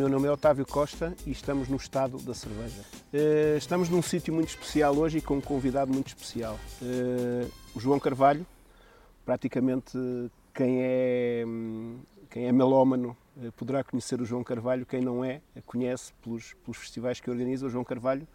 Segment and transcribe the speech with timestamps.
[0.00, 2.82] Meu nome é Otávio Costa e estamos no estado da cerveja.
[3.12, 6.58] Eh, estamos num sítio muito especial hoje e com um convidado muito especial.
[6.80, 8.46] Eh, o João Carvalho,
[9.26, 9.98] praticamente
[10.54, 11.44] quem é,
[12.30, 16.78] quem é melómano eh, poderá conhecer o João Carvalho, quem não é, conhece pelos, pelos
[16.78, 17.66] festivais que organiza.
[17.66, 18.26] O João Carvalho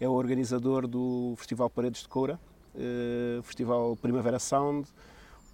[0.00, 2.40] é o organizador do Festival Paredes de Coura,
[3.42, 4.88] Festival Primavera Sound,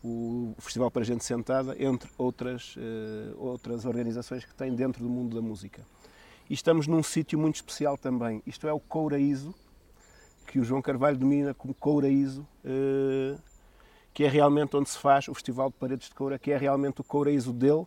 [0.07, 5.35] o Festival para Gente Sentada, entre outras, uh, outras organizações que tem dentro do mundo
[5.35, 5.83] da música.
[6.49, 8.41] E estamos num sítio muito especial também.
[8.47, 9.53] Isto é o Couraíso,
[10.47, 13.41] que o João Carvalho domina como Couraíso, uh,
[14.15, 17.01] que é realmente onde se faz o Festival de Paredes de Coura, que é realmente
[17.01, 17.85] o Couraíso dele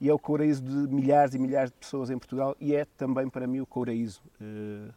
[0.00, 3.28] e é o Couraíso de milhares e milhares de pessoas em Portugal e é também
[3.30, 4.20] para mim o Couraíso.
[4.40, 4.92] Uh,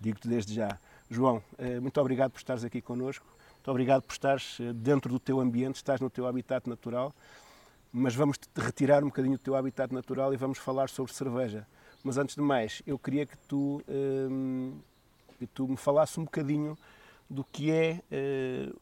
[0.00, 0.78] Digo-te desde já.
[1.08, 1.42] João,
[1.80, 3.24] muito obrigado por estares aqui connosco.
[3.64, 7.14] Muito obrigado por estares eh, dentro do teu ambiente, estás no teu habitat natural,
[7.90, 11.66] mas vamos retirar um bocadinho do teu habitat natural e vamos falar sobre cerveja.
[12.02, 14.78] Mas antes de mais, eu queria que tu, hum,
[15.38, 16.76] que tu me falasses um bocadinho
[17.30, 18.78] do que é uh,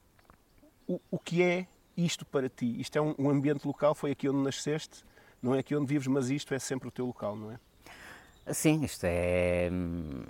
[0.88, 2.80] o, o, que é isto para ti.
[2.80, 5.04] Isto é um, um ambiente local, foi aqui onde nasceste,
[5.40, 8.52] não é aqui onde vives, mas isto é sempre o teu local, não é?
[8.52, 10.24] Sim, isto é hum,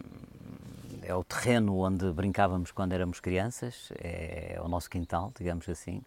[1.03, 6.03] é o terreno onde brincávamos quando éramos crianças, é o nosso quintal, digamos assim.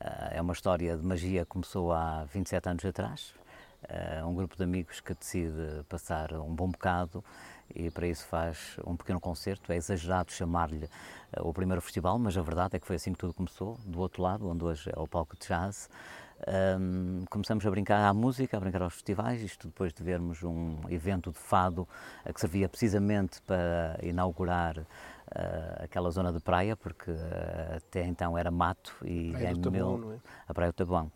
[0.00, 3.34] Ah, é uma história de magia que começou há 27 anos atrás.
[3.88, 7.22] Ah, um grupo de amigos que decide passar um bom bocado
[7.74, 9.72] e para isso faz um pequeno concerto.
[9.72, 10.88] É exagerado chamar-lhe
[11.32, 14.00] ah, o primeiro festival, mas a verdade é que foi assim que tudo começou, do
[14.00, 15.88] outro lado, onde hoje é o palco de jazz.
[16.48, 20.78] Um, começamos a brincar à música, a brincar aos festivais, isto depois de vermos um
[20.88, 21.86] evento de fado
[22.32, 28.50] que servia precisamente para inaugurar uh, aquela zona de praia, porque uh, até então era
[28.50, 30.16] mato e praia em mil, é?
[30.48, 31.12] a Praia do Tabuão.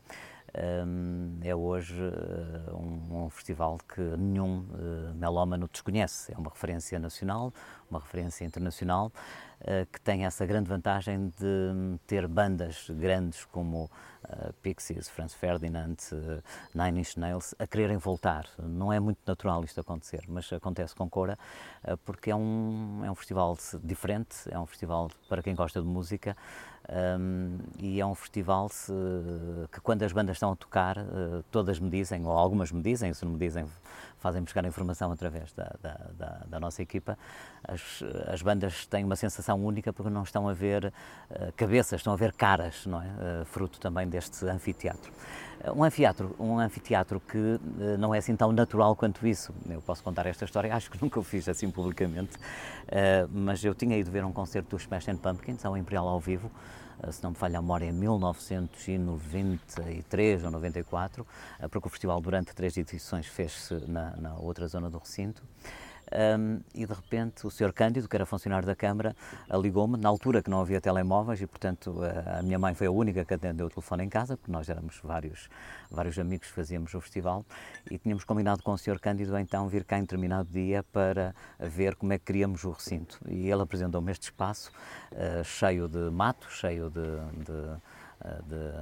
[0.55, 1.97] Um, é hoje
[2.75, 4.67] um, um, festival que nenhum
[5.15, 6.31] melómano desconhece.
[6.31, 7.55] É uma referência nacional,
[7.91, 9.11] uma referência internacional.
[9.65, 13.89] Eh, que tem essa grande vantagem de ter bandas grandes como
[14.25, 16.43] uh, Pixies, Franz Ferdinand, uh,
[16.75, 18.47] Nine Inch Nails a quererem voltar.
[18.59, 21.39] Não é muito natural isto acontecer, mas acontece com Cora
[21.85, 25.87] uh, porque é um, é um festival diferente, é um festival para quem gosta de
[25.87, 26.37] música
[27.19, 28.93] um, e é um festival se,
[29.71, 30.97] que quando as bandas estão a tocar,
[31.51, 33.67] todas me dizem, ou algumas me dizem, se não me dizem,
[34.23, 37.19] fazem-me chegar a informação através da, da, da, da nossa equipa,
[37.67, 42.13] as, as, bandas têm uma sensação única porque não estão a ver uh, cabeças, estão
[42.13, 43.07] a ver caras, não é?
[43.07, 45.13] Uh, fruto também deste anfiteatro.
[45.65, 47.59] Uh, um anfiteatro, um anfiteatro que
[47.99, 49.53] não é assim tão natural quanto isso.
[49.69, 52.39] Eu posso contar esta história, acho que nunca o fiz assim publicamente,
[53.31, 56.51] mas eu tinha ido ver um concerto dos Smashing Pumpkins ao Imperial ao vivo,
[57.11, 61.27] se não me falha a memória, em 1993 ou 94,
[61.71, 65.43] porque o festival durante três edições fez-se na, na outra zona do recinto.
[66.13, 67.73] Um, e de repente o Sr.
[67.73, 69.17] Cândido, que era funcionário da Câmara,
[69.51, 72.01] ligou-me, na altura que não havia telemóveis e, portanto,
[72.39, 75.01] a minha mãe foi a única que atendeu o telefone em casa, porque nós éramos
[75.03, 75.49] vários,
[75.91, 77.45] vários amigos que fazíamos o festival
[77.91, 78.99] e tínhamos combinado com o Sr.
[79.01, 83.19] Cândido então vir cá em determinado dia para ver como é que queríamos o recinto.
[83.29, 84.71] E ele apresentou-me este espaço
[85.13, 87.81] uh, cheio de mato, cheio de, de
[88.47, 88.73] de,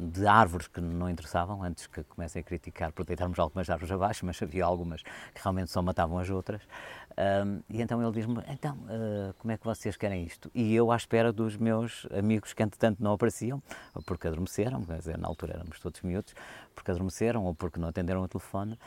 [0.00, 4.24] de, árvores que não interessavam, antes que comecem a criticar por deitarmos algumas árvores abaixo,
[4.26, 6.62] mas havia algumas que realmente só matavam as outras.
[7.44, 10.50] Um, e então ele diz-me: então, uh, como é que vocês querem isto?
[10.54, 13.62] E eu, à espera dos meus amigos que, entretanto, não apareciam,
[14.06, 16.34] porque adormeceram, quer dizer, na altura éramos todos miúdos,
[16.80, 18.78] porque adormeceram ou porque não atenderam o telefone,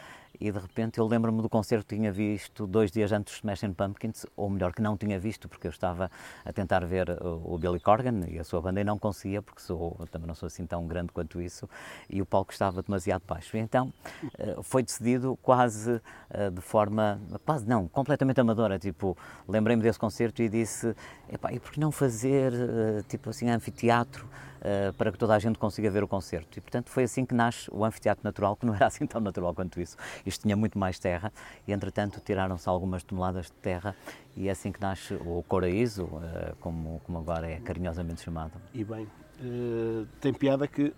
[0.42, 3.74] e de repente eu lembro-me do concerto que tinha visto dois dias antes de Smashing
[3.74, 6.10] Pumpkins, ou melhor, que não tinha visto, porque eu estava
[6.44, 9.96] a tentar ver o, Billy Corgan e a sua banda e não conseguia, porque sou,
[10.12, 11.70] também não sou assim tão grande quanto isso,
[12.10, 13.56] e o palco estava demasiado baixo.
[13.56, 13.94] E então
[14.40, 16.02] eh, foi decidido quase
[16.32, 19.16] eh, de forma, quase não, completamente amadora, tipo,
[19.48, 20.96] lembrei-me desse concerto e disse,
[21.30, 24.28] e por que não fazer, eh, tipo assim, anfiteatro,
[24.64, 26.58] uh, para que toda a gente consiga ver o concerto.
[26.58, 29.54] E, portanto, foi assim que nasce o Anfiteatro Natural, que não era assim tão natural
[29.54, 29.98] quanto isso.
[30.26, 31.32] Isto tinha muito mais terra
[31.68, 33.96] e, entretanto, tiraram-se algumas toneladas de terra
[34.36, 38.54] e é assim que nasce o Coraíso, uh, como, como agora é carinhosamente chamado.
[38.74, 40.94] E bem, uh, tem piada que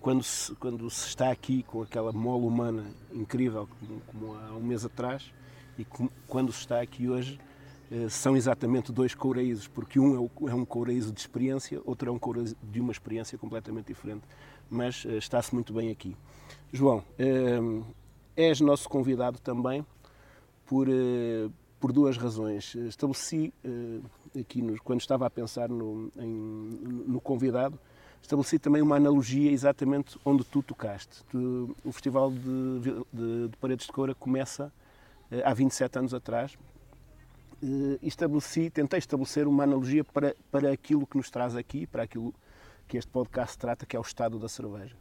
[0.00, 4.62] quando se, quando se está aqui com aquela mola humana incrível como, como há um
[4.62, 5.30] mês atrás
[5.76, 7.49] e como, quando se está aqui hoje eh,
[8.08, 12.56] são exatamente dois couraísos, porque um é um couraíso de experiência, outro é um couraíso
[12.62, 14.22] de uma experiência completamente diferente,
[14.68, 16.16] mas eh, está-se muito bem aqui.
[16.72, 17.58] João, eh,
[18.36, 19.84] és nosso convidado também
[20.66, 20.86] por,
[21.80, 22.76] por duas razões.
[22.76, 23.52] Estabeleci
[24.38, 26.28] aqui, quando estava a pensar no, em,
[27.08, 27.76] no convidado,
[28.22, 31.24] estabeleci também uma analogia exatamente onde tu tocaste.
[31.84, 32.80] O Festival de,
[33.12, 34.72] de, de Paredes de Coura começa
[35.44, 36.79] há 27 anos atrás, eh,
[38.02, 42.34] estabeleci, tentei estabelecer uma analogia para, para aquilo que nos traz aqui, para aquilo
[42.88, 44.96] que este podcast trata, que é o estado da cerveja.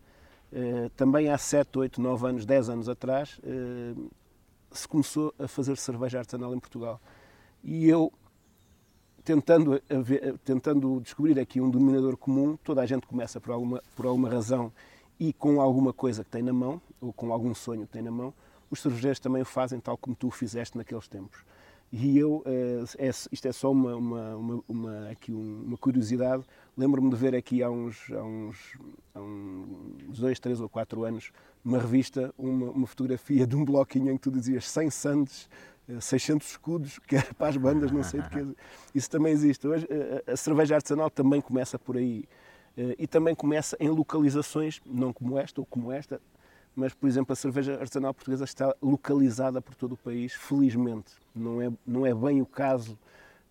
[0.51, 3.93] Eh, também há 7, 8, 9 anos, 10 anos atrás, eh,
[4.71, 6.99] se começou a fazer cerveja artesanal em Portugal.
[7.63, 8.11] E eu,
[9.23, 9.81] tentando,
[10.43, 14.71] tentando descobrir aqui um denominador comum, toda a gente começa por alguma, por alguma razão
[15.19, 18.11] e com alguma coisa que tem na mão, ou com algum sonho que tem na
[18.11, 18.33] mão,
[18.69, 21.43] os cervejeiros também o fazem tal como tu o fizeste naqueles tempos.
[21.91, 26.43] E eu, eh, é, isto é só uma, uma, uma, uma aqui uma curiosidade,
[26.77, 28.77] lembro-me de ver aqui há uns, há uns,
[29.15, 31.31] há uns dois, três ou quatro anos,
[31.63, 35.49] numa revista, uma, uma fotografia de um bloquinho em que tu dizias 100 sandes,
[35.99, 38.55] 600 eh, escudos, que era para as bandas, não sei de que.
[38.93, 39.67] Isso também existe.
[39.67, 42.25] Hoje, eh, a cerveja artesanal também começa por aí.
[42.97, 46.21] E também começa em localizações, não como esta ou como esta,
[46.75, 51.13] mas, por exemplo, a cerveja artesanal portuguesa está localizada por todo o país, felizmente.
[51.35, 52.97] Não é, não é bem o caso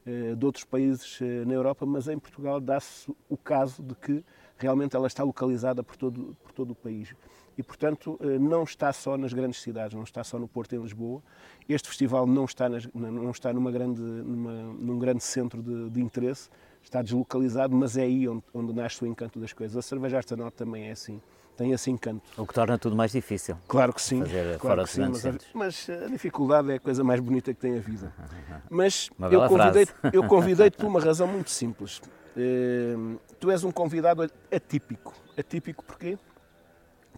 [0.07, 4.25] eh, de outros países eh, na Europa, mas em Portugal dá-se o caso de que
[4.57, 7.15] realmente ela está localizada por todo, por todo o país.
[7.59, 10.81] E, portanto, eh, não está só nas grandes cidades, não está só no Porto em
[10.81, 11.23] Lisboa.
[11.69, 16.01] Este festival não está, nas, não está numa grande, numa, num grande centro de, de,
[16.01, 16.49] interesse,
[16.83, 19.77] está deslocalizado, mas é aí onde, onde nasce o encanto das coisas.
[19.77, 21.21] A cerveja artesanal também é assim
[21.59, 22.23] tem esse encanto.
[22.41, 23.57] O que torna tudo mais difícil.
[23.67, 24.21] Claro que sim.
[24.21, 27.53] Fazer claro fora que sim, mas, a, mas, a, dificuldade é a coisa mais bonita
[27.53, 28.15] que tem a vida.
[28.71, 31.99] Mas eu convidei-te eu convidei por uma razão muito simples.
[32.37, 34.23] Uh, tu és um convidado
[34.53, 35.13] atípico.
[35.37, 36.17] Atípico porquê?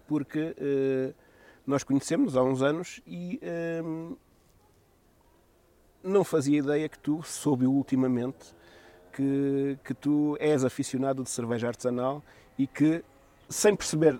[0.07, 1.13] Porque uh,
[1.65, 4.17] nós conhecemos há uns anos e uh,
[6.03, 8.55] não fazia ideia que tu, soube ultimamente,
[9.13, 12.23] que, que tu és aficionado de cerveja artesanal
[12.57, 13.03] e que,
[13.49, 14.19] sem perceber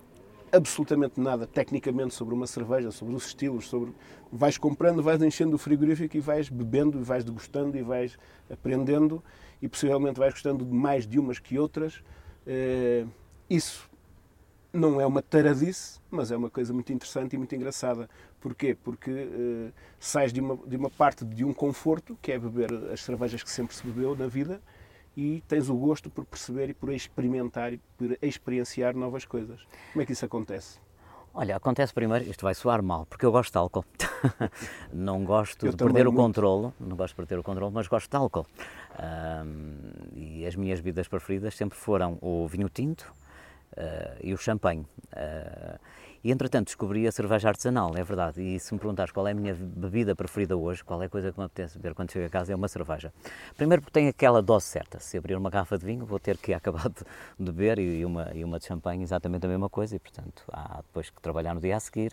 [0.52, 3.92] absolutamente nada tecnicamente sobre uma cerveja, sobre os estilos, sobre
[4.30, 8.18] vais comprando, vais enchendo o frigorífico e vais bebendo e vais degustando e vais
[8.50, 9.22] aprendendo
[9.60, 12.02] e possivelmente vais gostando de mais de umas que outras.
[12.46, 13.06] Eh,
[13.48, 13.90] isso
[14.72, 18.08] não é uma taradice, mas é uma coisa muito interessante e muito engraçada.
[18.40, 18.74] Porquê?
[18.74, 23.02] Porque uh, sais de uma, de uma parte de um conforto, que é beber as
[23.02, 24.60] cervejas que sempre se bebeu na vida,
[25.16, 29.60] e tens o gosto por perceber e por experimentar e por experienciar novas coisas.
[29.92, 30.78] Como é que isso acontece?
[31.34, 33.84] Olha, acontece primeiro, isto vai soar mal, porque eu gosto de álcool.
[34.92, 38.10] não gosto eu de perder o controle, não gosto de perder o controle, mas gosto
[38.10, 38.46] de álcool.
[38.98, 39.78] Um,
[40.14, 43.10] e as minhas bebidas preferidas sempre foram o vinho tinto
[43.72, 44.86] uh, e o champanhe.
[45.14, 45.78] Uh,
[46.24, 48.40] e entretanto descobri a cerveja artesanal, é verdade.
[48.40, 51.32] E se me perguntares qual é a minha bebida preferida hoje, qual é a coisa
[51.32, 53.12] que me apetece beber quando chego a casa, é uma cerveja.
[53.56, 55.00] Primeiro porque tem aquela dose certa.
[55.00, 57.04] Se abrir uma garrafa de vinho, vou ter que acabar de
[57.38, 59.96] beber e uma, e uma de champanhe exatamente a mesma coisa.
[59.96, 62.12] E portanto há depois que trabalhar no dia a seguir,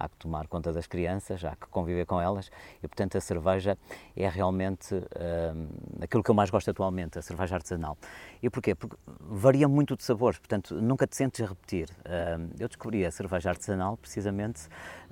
[0.00, 2.50] há que tomar conta das crianças, há que conviver com elas
[2.82, 3.76] e, portanto, a cerveja
[4.16, 5.68] é realmente hum,
[6.00, 7.98] aquilo que eu mais gosto atualmente, a cerveja artesanal.
[8.42, 8.74] E porquê?
[8.74, 11.90] Porque varia muito de sabores, portanto, nunca te sentes a repetir.
[12.06, 14.62] Hum, eu descobri a cerveja artesanal precisamente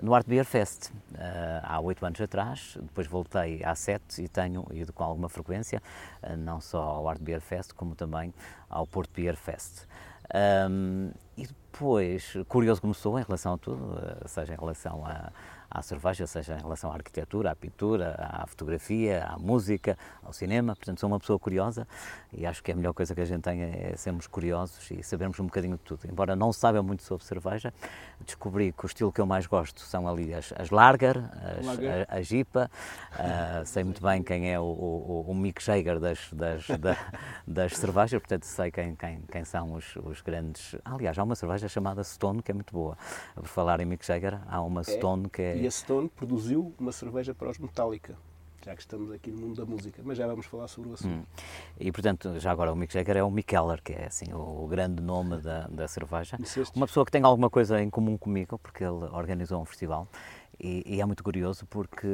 [0.01, 1.19] no Art Beer Fest, uh,
[1.63, 5.83] há oito anos atrás, depois voltei há sete e tenho ido com alguma frequência,
[6.23, 8.33] uh, não só ao Art Beer Fest, como também
[8.71, 9.87] ao Porto Beer Fest.
[10.71, 15.33] Um, e depois, curioso como sou em relação a tudo, seja em relação a,
[15.71, 20.75] à cerveja, seja em relação à arquitetura, à pintura, à fotografia, à música, ao cinema.
[20.75, 21.87] Portanto, sou uma pessoa curiosa
[22.33, 25.39] e acho que a melhor coisa que a gente tem é sermos curiosos e sabermos
[25.41, 26.01] um bocadinho de tudo.
[26.11, 27.73] Embora não saiba muito sobre cerveja,
[28.25, 31.17] descobri que o estilo que eu mais gosto são ali as, as Lager,
[31.59, 32.07] as, Lager.
[32.09, 32.71] A, a Jipa.
[33.13, 36.97] Uh, sei muito bem quem é o, o, o Mick Jagger das, das, da,
[37.47, 40.77] das cervejas, portanto, sei quem, quem, quem são os, os grandes.
[40.85, 42.97] Aliás, há uma cerveja chamada Stone que é muito boa.
[43.35, 44.85] Por falar em Mick Jagger, há uma é.
[44.85, 48.17] Stone que é e a Stone produziu uma cerveja para os Metallica.
[48.65, 51.15] já que estamos aqui no mundo da música, mas já vamos falar sobre o assunto.
[51.15, 51.25] Hum.
[51.79, 54.67] E portanto, já agora o Mick Jagger é o Mick Keller, que é assim o,
[54.67, 56.37] grande nome da, da cerveja.
[56.75, 60.09] Uma pessoa que tem alguma coisa em comum comigo, porque ele organizou um festival
[60.61, 62.07] e, e é muito curioso porque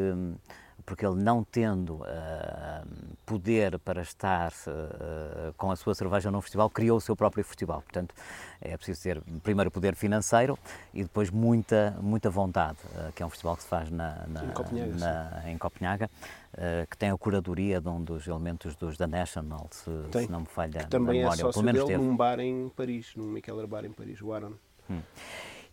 [0.84, 2.86] porque ele não tendo uh,
[3.24, 7.82] poder para estar uh, com a sua cerveja num festival, criou o seu próprio festival.
[7.82, 8.14] Portanto,
[8.60, 10.58] é preciso ter primeiro poder financeiro
[10.92, 14.44] e depois muita, muita vontade, uh, que é um festival que se faz na, na,
[14.44, 16.10] em Copenhaga, na, em Copenhaga
[16.88, 20.46] que tem a curadoria de um dos elementos dos da National, se, se não me
[20.46, 21.40] falha que também a memória.
[21.40, 21.96] é sócio dele teve.
[21.96, 24.52] num bar em Paris, num Micheller Bar em Paris, o Aaron.
[24.88, 25.00] Hum.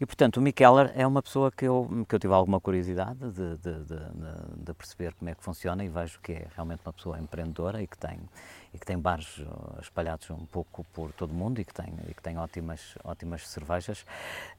[0.01, 3.55] E, portanto, o Mikeller é uma pessoa que eu, que eu tive alguma curiosidade de,
[3.57, 3.99] de, de,
[4.57, 7.85] de, perceber como é que funciona e vejo que é realmente uma pessoa empreendedora e
[7.85, 8.19] que tem,
[8.73, 11.93] e que tem bares uh, espalhados um pouco por todo o mundo e que tem,
[12.09, 14.03] e que tem ótimas, ótimas cervejas.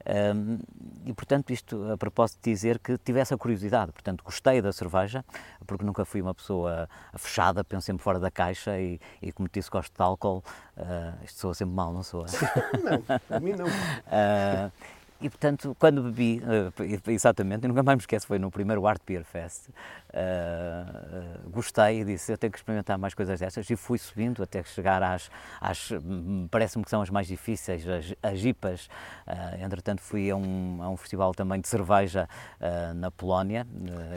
[0.07, 0.61] Um,
[1.05, 3.91] e, portanto, isto a propósito de dizer que tive essa curiosidade.
[3.91, 5.25] Portanto, gostei da cerveja,
[5.67, 9.69] porque nunca fui uma pessoa fechada, penso sempre fora da caixa e, e como disse,
[9.69, 10.45] gosto de álcool.
[10.77, 12.27] Uh, isto soa sempre mal, não soa?
[12.81, 13.67] não, a mim não.
[14.13, 14.71] Uh,
[15.23, 19.25] e portanto, quando bebi, uh, exatamente, nunca mais me esqueço, foi no primeiro Art Beer
[19.25, 19.73] Fest, uh,
[21.47, 24.65] uh, gostei e disse: eu tenho que experimentar mais coisas destas, e fui subindo até
[24.65, 25.91] chegar às, às
[26.51, 28.89] parece-me que são as mais difíceis, as, as IPAs.
[29.61, 32.29] entretanto, fui a um, a um festival também de cerveja
[32.97, 33.67] na Polónia.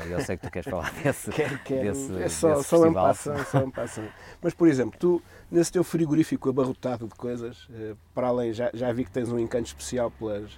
[0.10, 1.82] eu sei que tu queres falar desse, quero, quero.
[1.84, 3.08] desse, é só, desse só festival.
[3.08, 4.04] Passam, só passam.
[4.42, 5.22] Mas, por exemplo, tu,
[5.52, 7.68] nesse teu frigorífico abarrotado de coisas,
[8.14, 10.58] para além, já, já vi que tens um encanto especial pelas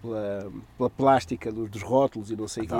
[0.00, 2.74] pela, pela plástica dos, dos, rótulos e não sei o quê.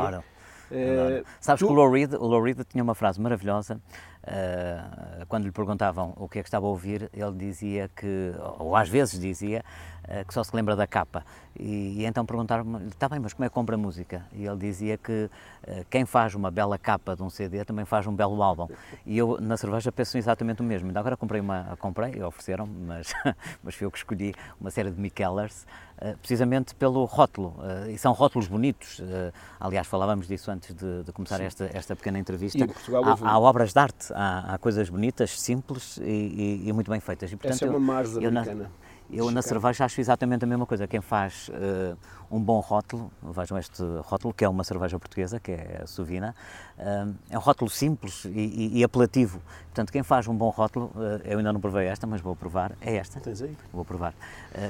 [0.71, 1.67] Uh, Sabes tu...
[1.67, 3.81] que o Lou Reed, o Lou Reed tinha uma frase maravilhosa
[4.23, 8.77] uh, quando lhe perguntavam o que é que estava a ouvir, ele dizia que, ou
[8.77, 9.65] às vezes dizia,
[10.26, 11.25] que só se lembra da capa.
[11.59, 14.25] E, e então perguntaram-me, está bem, mas como é que compra música?
[14.33, 15.31] E ele dizia que
[15.88, 18.69] quem faz uma bela capa de um CD também faz um belo álbum.
[19.05, 20.88] E eu na cerveja penso exatamente o mesmo.
[20.88, 23.12] Ainda agora comprei uma, comprei, ofereceram mas,
[23.62, 25.67] mas fui eu que escolhi uma série de Mikellers
[26.02, 27.55] eh, precisamente pelo rótulo.
[27.62, 29.00] Eh, e são rótulos bonitos.
[29.00, 32.59] Eh, aliás, falávamos disso antes de, de começar esta, esta pequena entrevista.
[32.59, 36.69] E em Portugal há, há obras de arte, há, há, coisas bonitas, simples e, e,
[36.69, 37.31] e muito bem feitas.
[37.31, 38.64] E, portanto, Essa é uma Mars americana.
[38.64, 38.89] Eu
[39.33, 40.87] na cerveja acho exatamente a mesma coisa.
[40.87, 41.97] Quem faz uh,
[42.31, 46.35] um bom rótulo, vejam este rótulo, que é uma cerveja portuguesa, que é a Sovina,
[46.79, 49.40] uh, é um rótulo simples e, e, e, apelativo.
[49.67, 52.73] Portanto, quem faz um bom rótulo, uh, eu ainda não provei esta, mas vou provar,
[52.81, 53.21] é esta.
[53.21, 53.57] Tens aí?
[53.73, 54.14] Vou provar.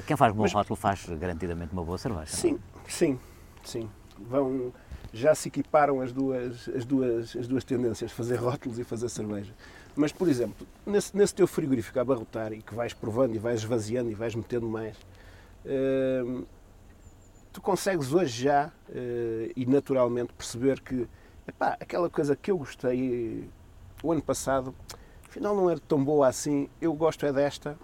[0.07, 0.53] quem faz um bom mas...
[0.53, 2.27] rótulo faz garantidamente uma boa cerveja.
[2.27, 2.59] Sim, não?
[2.87, 3.19] sim,
[3.63, 3.89] sim.
[4.19, 4.71] Vão,
[5.13, 9.53] já se equiparam as duas, as, duas, as duas tendências, fazer rótulos e fazer cerveja.
[9.95, 13.59] Mas, por exemplo, nesse, nesse teu frigorífico a abarrotar e que vais provando e vais
[13.59, 14.95] esvaziando e vais metendo mais,
[15.65, 16.45] uh,
[17.51, 21.07] tu consegues hoje já uh, e naturalmente perceber que
[21.47, 23.49] epá, aquela coisa que eu gostei
[24.01, 24.73] o ano passado,
[25.27, 27.77] afinal não era tão boa assim, eu gosto é desta,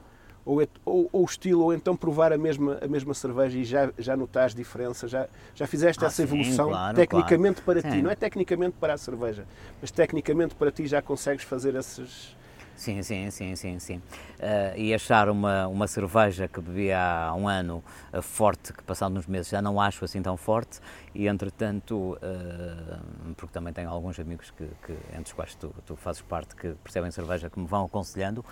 [0.47, 3.65] ou, é, ou, ou, o estilo, ou então provar a mesma, a mesma cerveja e
[3.65, 7.81] já, já notares diferença, já, já fizeste ah, essa evolução sim, claro, tecnicamente claro.
[7.81, 7.97] para sim.
[7.97, 9.45] ti, não é tecnicamente para a cerveja,
[9.81, 12.37] mas tecnicamente para ti já consegues fazer esses.
[12.77, 13.97] Sim, sim, sim, sim, sim.
[13.97, 19.17] Uh, e achar uma, uma cerveja que bebia há um ano uh, forte, que passado
[19.17, 20.79] uns meses já não acho assim tão forte,
[21.13, 25.95] e entretanto, uh, porque também tenho alguns amigos que, que entre os quais tu, tu
[25.95, 28.45] fazes parte, que percebem cerveja, que me vão aconselhando,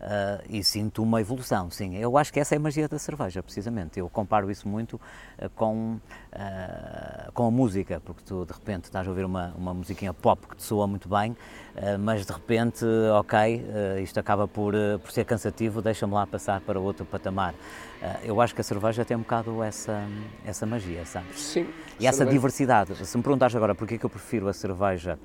[0.00, 1.94] Uh, e sinto uma evolução, sim.
[1.98, 4.00] Eu acho que essa é a magia da cerveja, precisamente.
[4.00, 5.96] Eu comparo isso muito uh, com,
[6.32, 10.46] uh, com a música, porque tu de repente estás a ouvir uma, uma musiquinha pop
[10.46, 11.36] que te soa muito bem,
[12.00, 12.84] mas de repente,
[13.18, 13.64] ok,
[14.02, 17.54] isto acaba por, por ser cansativo, deixa-me lá passar para outro patamar.
[18.22, 20.04] eu acho que a cerveja tem um bocado essa,
[20.44, 21.40] essa magia, sabes?
[21.40, 21.68] Sim.
[21.98, 22.36] E essa cerveja.
[22.36, 23.06] diversidade.
[23.06, 25.18] Se me perguntares agora porquê que eu prefiro a cerveja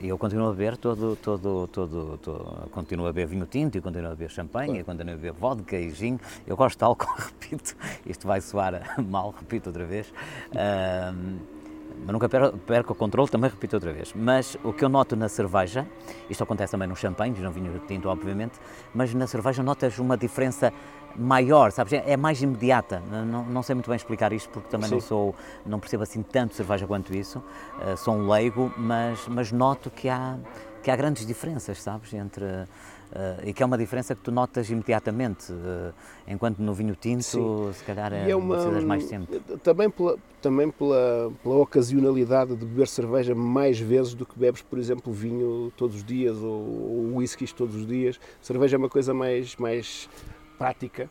[0.00, 3.80] e eu continuo a beber todo, todo, todo, todo, continuo a beber vinho tinto e
[3.80, 4.84] continuo a beber champanhe, claro.
[4.84, 6.18] continuo a beber vodka e gin.
[6.46, 7.76] Eu gosto de álcool, repito,
[8.06, 10.12] isto vai soar mal, repito outra vez.
[10.50, 11.61] Uh,
[11.98, 14.12] mas nunca perco o controle, também repito outra vez.
[14.14, 15.86] Mas o que eu noto na cerveja,
[16.28, 18.58] isto acontece também no champanhe, no vinho tinto, obviamente,
[18.94, 20.72] mas na cerveja notas uma diferença
[21.16, 21.92] maior, sabes?
[21.92, 23.02] É mais imediata.
[23.10, 24.94] Não, não sei muito bem explicar isto porque também Sim.
[24.94, 25.34] não sou,
[25.64, 27.38] não percebo assim tanto cerveja quanto isso.
[27.38, 30.38] Uh, sou um leigo, mas, mas noto que há,
[30.82, 32.12] que há grandes diferenças, sabes?
[32.14, 32.66] Entre
[33.12, 35.92] Uh, e que é uma diferença que tu notas imediatamente, uh,
[36.26, 37.70] enquanto no vinho tinto, Sim.
[37.74, 39.38] se calhar é, é uma, precisas mais tempo.
[39.58, 44.78] Também, pela, também pela, pela ocasionalidade de beber cerveja mais vezes do que bebes, por
[44.78, 48.18] exemplo, vinho todos os dias ou, ou whiskies todos os dias.
[48.40, 50.08] Cerveja é uma coisa mais, mais
[50.56, 51.10] prática,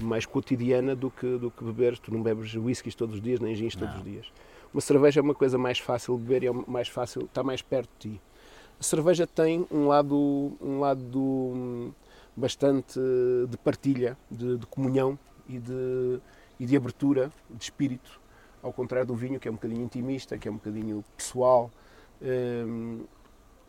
[0.00, 1.98] mais cotidiana do que, do que beber.
[1.98, 4.32] Tu não bebes whiskies todos os dias, nem gins todos os dias.
[4.72, 7.60] Uma cerveja é uma coisa mais fácil de beber e é mais fácil, está mais
[7.60, 8.20] perto de ti.
[8.80, 11.92] A cerveja tem um lado, um lado hum,
[12.34, 12.98] bastante
[13.46, 16.18] de partilha, de, de comunhão e de,
[16.58, 18.18] e de abertura de espírito,
[18.62, 21.70] ao contrário do vinho, que é um bocadinho intimista, que é um bocadinho pessoal.
[22.22, 23.04] Hum,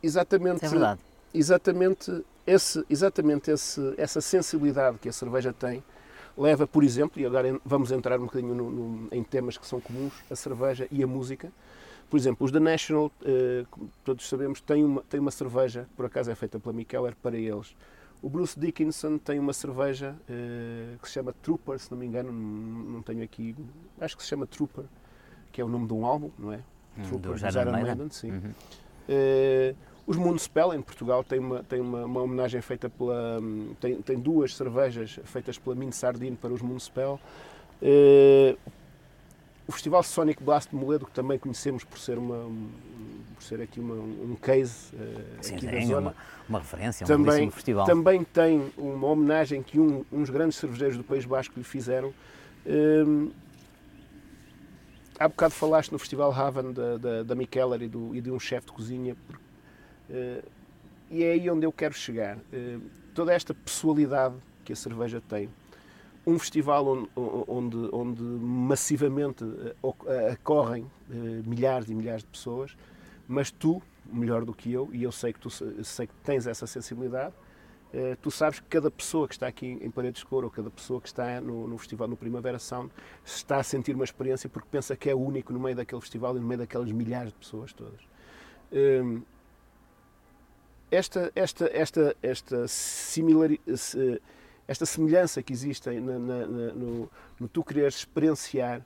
[0.01, 1.01] exatamente, é verdade.
[1.33, 5.83] exatamente, esse, exatamente esse, essa sensibilidade que a cerveja tem
[6.37, 9.81] leva, por exemplo, e agora vamos entrar um bocadinho no, no, em temas que são
[9.81, 11.51] comuns, a cerveja e a música,
[12.11, 13.09] por exemplo, os da National,
[13.71, 17.15] como todos sabemos, têm uma, têm uma cerveja, que por acaso é feita pela Mikkeller,
[17.15, 17.73] para eles.
[18.21, 22.31] O Bruce Dickinson tem uma cerveja uh, que se chama Trooper, se não me engano,
[22.31, 23.55] não, tenho aqui,
[23.99, 24.85] acho que se chama Trooper,
[25.51, 26.59] que é o nome de um álbum, não é?
[26.97, 28.29] Hum, Trooper, do Iron Maiden, sim.
[28.29, 28.51] Uhum.
[29.09, 29.75] Uh,
[30.05, 33.39] os Moonspell, em Portugal, tem uma, tem uma, uma homenagem feita pela.
[33.79, 37.19] Tem, tem duas cervejas feitas pela Min Sardine para os Moonspell.
[37.81, 38.57] Uh,
[39.71, 42.51] o Festival Sonic Blast de Moledo, que também conhecemos por ser, uma,
[43.33, 45.99] por ser aqui uma, um case uh, Sim, aqui da zona.
[45.99, 46.15] Uma,
[46.49, 47.85] uma referência, um também, festival.
[47.85, 52.13] Também tem uma homenagem que um, uns grandes cervejeiros do País Basco lhe fizeram.
[52.65, 53.31] Um,
[55.17, 58.39] há bocado falaste no Festival Haven da, da, da Mikeller e, do, e de um
[58.39, 59.15] chefe de cozinha.
[60.09, 60.43] Uh,
[61.09, 62.37] e é aí onde eu quero chegar.
[62.37, 62.81] Uh,
[63.15, 64.35] toda esta pessoalidade
[64.65, 65.49] que a cerveja tem,
[66.25, 72.75] um festival onde, onde, onde massivamente eh, ocorrem eh, milhares e milhares de pessoas,
[73.27, 76.67] mas tu, melhor do que eu, e eu sei que tu sei que tens essa
[76.67, 77.33] sensibilidade,
[77.93, 80.69] eh, tu sabes que cada pessoa que está aqui em Paredes de Cor ou cada
[80.69, 82.91] pessoa que está no, no, festival no Primavera Sound
[83.25, 86.39] está a sentir uma experiência porque pensa que é único no meio daquele festival e
[86.39, 87.99] no meio daquelas milhares de pessoas todas.
[88.71, 89.23] Ehm,
[90.89, 94.21] esta, esta, esta, esta similaridade
[94.71, 98.85] esta semelhança que existe na, na, na, no, no, tu querer experienciar.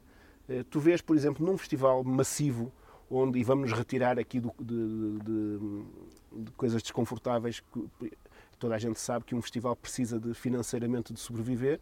[0.49, 2.71] Eh, tu vês, por exemplo, num festival massivo,
[3.09, 7.59] onde, e vamos nos retirar aqui do, de, de, de, coisas desconfortáveis,
[7.99, 8.11] que
[8.57, 11.79] toda a gente sabe que um festival precisa de financeiramente de sobreviver,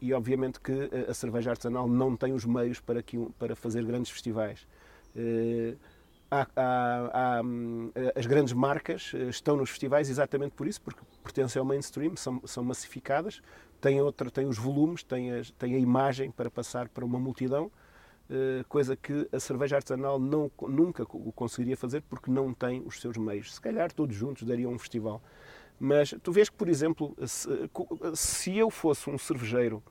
[0.00, 4.10] e obviamente que a cerveja artesanal não tem os meios para, que, para fazer grandes
[4.10, 4.66] festivais.
[6.32, 10.80] Eh, há, há, há, hum, as grandes marcas eh, estão nos festivais exatamente por isso,
[10.80, 13.42] porque pertencem ao mainstream, são, são massificadas,
[13.80, 17.70] têm, outra, têm os volumes, têm, as, têm a imagem para passar para uma multidão,
[18.30, 23.00] eh, coisa que a cerveja artesanal não, nunca o conseguiria fazer porque não tem os
[23.00, 23.54] seus meios.
[23.54, 25.22] Se calhar todos juntos dariam um festival.
[25.78, 27.48] Mas tu vês que, por exemplo, se,
[28.14, 29.82] se eu fosse um cervejeiro,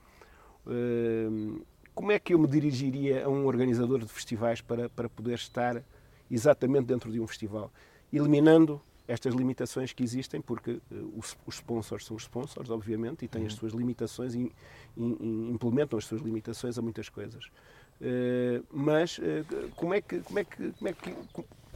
[0.68, 1.62] eh,
[1.94, 5.84] como é que eu me dirigiria a um organizador de festivais para, para poder estar
[6.32, 7.72] exatamente dentro de um festival,
[8.12, 13.28] eliminando estas limitações que existem, porque uh, os, os, sponsors são os sponsors, obviamente, e
[13.28, 13.60] têm as uhum.
[13.60, 14.52] suas limitações e,
[14.96, 17.46] e, e, implementam as suas limitações a muitas coisas.
[18.00, 19.22] Uh, mas uh,
[19.76, 21.16] como é que, como é que, como é que,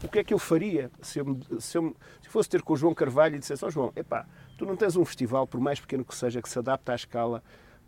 [0.04, 2.78] o que é que eu faria se eu, se eu, se fosse ter com o
[2.78, 4.26] João Carvalho e dissesse, ó oh, João, epá,
[4.58, 7.44] tu não tens um festival, por mais pequeno que seja, que se adapte à escala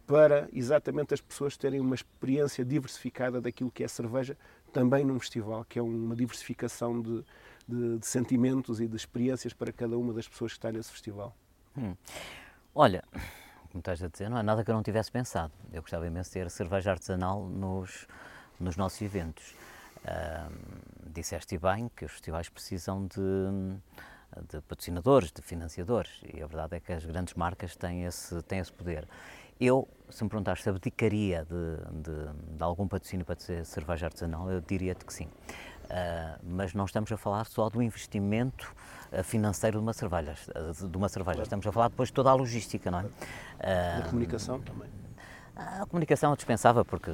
[0.05, 4.37] para exatamente as pessoas terem uma experiência diversificada daquilo que é cerveja,
[4.77, 7.25] também num festival, que é uma diversificação de,
[7.67, 11.35] de, de sentimentos e de experiências para cada uma das pessoas que está nesse festival.
[11.75, 11.95] Hum.
[12.75, 13.03] Olha,
[13.71, 15.51] como estás a dizer, não é nada que eu não tivesse pensado.
[15.73, 18.07] Eu gostava imenso de ter cerveja artesanal nos,
[18.59, 19.55] nos nossos eventos.
[20.05, 20.53] Uh,
[21.07, 23.79] disseste bem que os festivais precisam de,
[24.47, 28.59] de patrocinadores, de financiadores, e a verdade é que as grandes marcas têm esse, têm
[28.59, 29.07] esse poder.
[29.59, 34.49] Eu, se me perguntares se abdicaria de, de, de algum patrocínio para ser cerveja artesanal,
[34.51, 35.25] eu diria-te que sim.
[35.25, 38.75] Uh, mas não estamos a falar só do investimento
[39.11, 40.35] uh, financeiro de uma cerveja,
[40.89, 41.41] de uma cerveja.
[41.41, 43.03] estamos a falar depois de toda a logística, não é?
[43.03, 44.89] Uh, da comunicação também.
[45.55, 47.11] A comunicação é dispensável porque,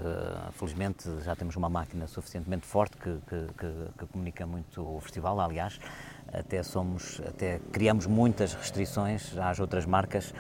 [0.52, 5.40] felizmente, já temos uma máquina suficientemente forte que, que, que, que comunica muito o festival.
[5.40, 5.80] Aliás,
[6.28, 10.34] até somos, até criamos muitas restrições às outras marcas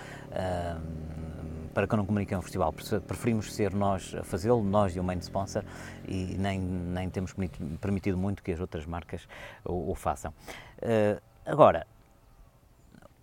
[1.73, 2.73] para que não comuniquem o festival.
[3.07, 5.63] Preferimos ser nós a fazê-lo, nós e o main sponsor,
[6.07, 7.33] e nem, nem temos
[7.81, 9.27] permitido muito que as outras marcas
[9.65, 10.33] o, o façam.
[10.77, 11.87] Uh, agora,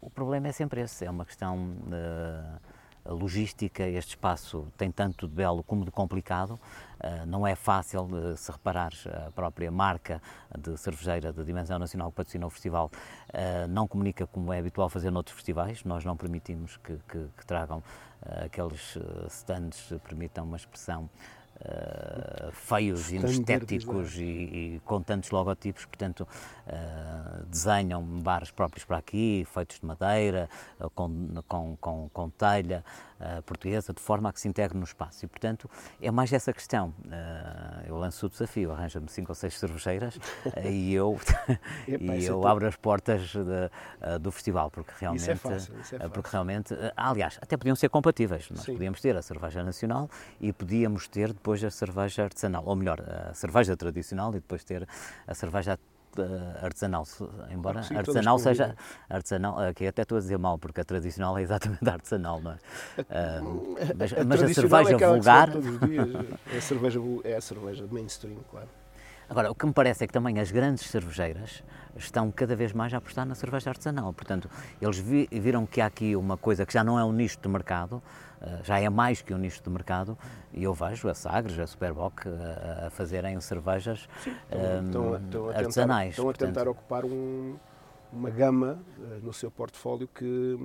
[0.01, 2.61] o problema é sempre esse, é uma questão uh,
[3.05, 8.37] logística, este espaço tem tanto de belo como de complicado, uh, não é fácil, uh,
[8.37, 10.23] se reparares, a própria marca
[10.59, 12.91] de cervejeira de dimensão nacional que patrocina o festival
[13.69, 17.79] não comunica como é habitual fazer noutros festivais, nós não permitimos que, que, que tragam
[17.79, 21.09] uh, aqueles stands permitam uma expressão
[21.61, 26.27] uh, feios, estéticos e, e, com tantos logotipos, portanto,
[26.67, 30.49] uh, desenham bares próprios para aqui, feitos de madeira,
[30.95, 32.85] com, com, com, com telha,
[33.21, 35.25] uh, portuguesa, de forma a que se integre no espaço.
[35.25, 36.89] E, portanto, é mais essa questão.
[37.05, 40.19] Uh, eu lanço o desafio, arranja-me cinco ou seis cervejeiras
[40.65, 41.19] e eu,
[41.87, 45.75] Epa, e eu é abro as portas de, do festival, porque realmente, isso é fácil,
[45.81, 46.11] isso é fácil.
[46.11, 48.49] porque realmente, aliás, até podiam ser compatíveis.
[48.51, 48.73] Nós Sim.
[48.75, 50.09] podíamos ter a cerveja nacional
[50.41, 54.87] e podíamos ter depois a cerveja artesanal, ou melhor, a cerveja tradicional e depois ter
[55.27, 55.90] a cerveja artesanal,
[57.51, 58.77] embora Sim, artesanal seja
[59.09, 62.53] artesanal, aqui até estou a dizer mal, porque a tradicional é exatamente a artesanal, não
[62.53, 62.57] é?
[62.99, 65.51] Uh, mas, a, mas a cerveja é vulgar.
[66.53, 68.69] É a cerveja, é a cerveja mainstream, claro.
[69.31, 71.63] Agora, o que me parece é que também as grandes cervejeiras
[71.97, 74.13] estão cada vez mais a apostar na cerveja artesanal.
[74.13, 74.51] Portanto,
[74.83, 77.49] eles vi, viram que há aqui uma coisa que já não é um nicho de
[77.49, 78.03] mercado,
[78.63, 80.17] já é mais que um nicho de mercado,
[80.53, 84.35] e eu vejo a Sagres, a Superboc uh, a fazerem cervejas Sim,
[84.85, 86.11] estão, um, estão, a, artesanais.
[86.11, 87.57] Estão a tentar, portanto, ocupar um,
[88.13, 88.79] uma gama
[89.23, 90.59] no seu portfólio que,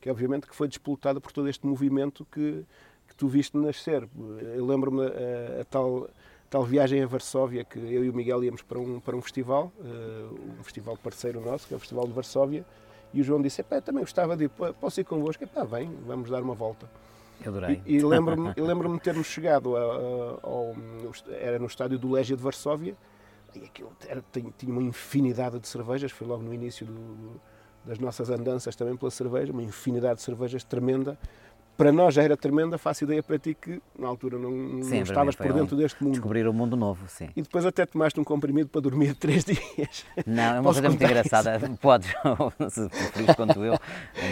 [0.00, 2.64] que, obviamente, que foi disputada por todo este movimento que,
[3.06, 4.08] que tu viste nascer.
[4.54, 6.08] Eu lembro-me a, a tal
[6.50, 9.70] tal viagem a Varsóvia que eu e o Miguel íamos para um, para um festival,
[9.78, 12.64] uh, um festival parceiro nosso, que é o Festival de Varsóvia,
[13.12, 15.44] e o João disse, também gostava de ir, posso ir convosco?
[15.44, 16.88] Epá, vem, vamos dar uma volta.
[17.46, 17.82] Adorei.
[17.86, 19.84] E, e lembro-me lembro de termos chegado a, a,
[20.42, 20.74] ao,
[21.40, 22.96] era no estádio do Légia de Varsóvia,
[23.54, 27.40] e aquilo era, tinha uma infinidade de cervejas, foi logo no início do,
[27.84, 31.18] das nossas andanças também pela cerveja, uma infinidade de cervejas tremenda,
[31.78, 34.50] para nós já era tremenda, faço ideia para ti que na altura não,
[34.82, 36.14] sim, não estavas por dentro um deste mundo.
[36.14, 37.28] Descobrir o mundo novo, sim.
[37.36, 40.04] E depois até tomaste um comprimido para dormir três dias.
[40.26, 41.56] Não, é uma coisa muito engraçada.
[41.56, 41.70] Isso?
[41.80, 42.08] Podes,
[42.70, 43.78] se preferires quanto eu.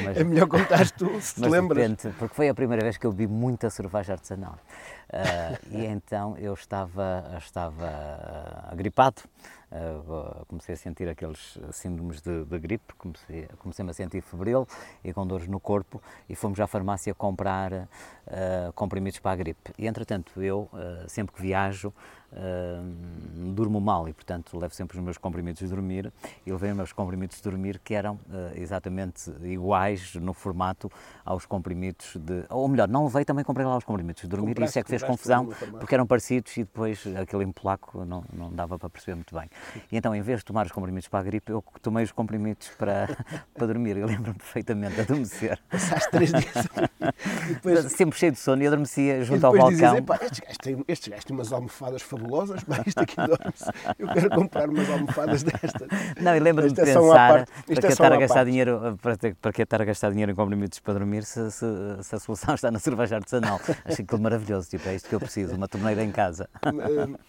[0.04, 1.80] Mas, é melhor contar tu, se te lembras.
[1.80, 4.58] Repente, porque foi a primeira vez que eu vi muita cerveja artesanal.
[5.06, 9.22] Uh, e então eu estava, estava gripado
[9.70, 14.66] uh, comecei a sentir aqueles síndromes de, de gripe, comecei, comecei-me a sentir febril
[15.04, 17.88] e com dores no corpo e fomos à farmácia comprar
[18.26, 19.72] uh, comprimidos para a gripe.
[19.78, 25.04] E entretanto eu, uh, sempre que viajo, uh, durmo mal e, portanto, levo sempre os
[25.04, 26.12] meus comprimidos de dormir
[26.44, 28.18] e levei os meus comprimidos de dormir que eram
[28.54, 30.90] exatamente iguais no formato
[31.24, 32.44] aos comprimidos de.
[32.50, 34.82] Ou melhor, não levei, também comprei lá os comprimidos de dormir compraste, e isso é
[34.82, 35.46] que fez confusão
[35.78, 39.48] porque eram parecidos e depois aquele em polaco não, não dava para perceber muito bem.
[39.90, 42.68] E então, em vez de tomar os comprimidos para a gripe, eu tomei os comprimidos
[42.78, 43.08] para,
[43.54, 43.96] para dormir.
[43.96, 45.58] Eu lembro-me perfeitamente de adormecer.
[45.70, 46.68] Passaste três dias.
[47.48, 47.92] depois...
[47.92, 49.70] Sempre cheio de sono e adormecia junto ao balcão.
[49.70, 53.70] Dizes, estes gajos têm, estes gajos têm umas almofadas fabulosas mas isto aqui dorme-se.
[53.98, 55.88] Eu quero comprar umas almofadas destas.
[56.20, 59.52] Não, e lembro-me de é pensar, para que, é estar a gastar dinheiro, para, para
[59.52, 61.66] que estar a gastar dinheiro em comprimidos para dormir se, se,
[62.02, 63.60] se, a solução está na cerveja artesanal?
[63.84, 66.48] Acho aquilo maravilhoso, tipo, é isto que eu preciso, uma torneira em casa.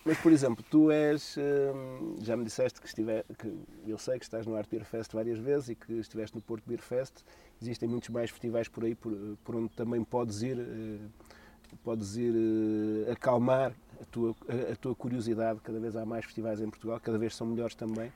[0.05, 3.53] Mas, por exemplo, tu és, hum, já me disseste que, estiver, que
[3.85, 6.63] eu sei que estás no Art Beer Fest várias vezes e que estiveste no Porto
[6.65, 7.23] Beer Fest,
[7.61, 10.99] existem muitos mais festivais por aí por, por onde também podes ir, eh,
[11.83, 12.33] podes ir
[13.07, 15.59] eh, acalmar a tua, a, a tua curiosidade.
[15.61, 18.11] Cada vez há mais festivais em Portugal, cada vez são melhores também.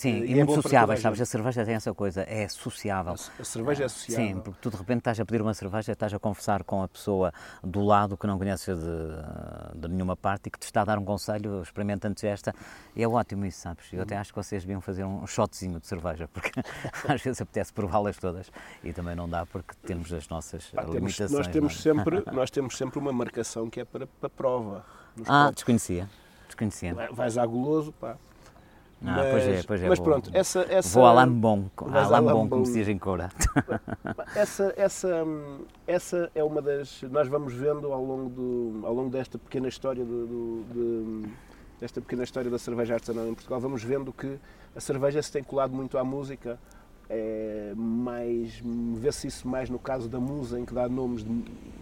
[0.00, 1.20] Sim, e, e é muito sociáveis, sabes?
[1.20, 3.12] A cerveja tem essa coisa, é sociável.
[3.12, 4.26] A, cerveja é sociável.
[4.28, 6.88] Sim, porque tu de repente estás a pedir uma cerveja, estás a conversar com a
[6.88, 7.30] pessoa
[7.62, 10.98] do lado que não conheces de, de nenhuma parte e que te está a dar
[10.98, 12.54] um conselho, experimenta antes esta,
[12.96, 13.92] e é ótimo isso, sabes?
[13.92, 16.50] Eu até acho que vocês deviam fazer um shotzinho de cerveja, porque
[17.06, 18.50] às vezes apetece prová-las todas
[18.82, 21.16] e também não dá porque temos as nossas Pá, limitações.
[21.16, 21.76] Temos, nós, temos é?
[21.76, 24.82] sempre, nós temos sempre uma marcação que é para, para prova.
[25.26, 26.08] Ah, desconhecia.
[26.46, 26.94] desconhecia.
[27.12, 28.16] Vais à Goloso, pá,
[29.02, 29.88] ah, mas, pois é, pois é.
[29.88, 30.98] Mas vou, pronto, essa, essa...
[30.98, 33.30] Vou a Lambon, a Lambon, como se diz em Cora.
[34.34, 35.26] Essa, essa,
[35.86, 37.02] essa é uma das...
[37.10, 41.28] Nós vamos vendo ao longo, do, ao longo desta pequena história do, do, de,
[41.80, 44.38] desta pequena história da cerveja artesanal em Portugal, vamos vendo que
[44.76, 46.58] a cerveja se tem colado muito à música,
[47.08, 48.62] é, mais
[48.94, 51.26] vê-se isso mais no caso da musa, em que dá nomes,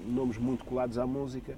[0.07, 1.55] nomes muito colados à música,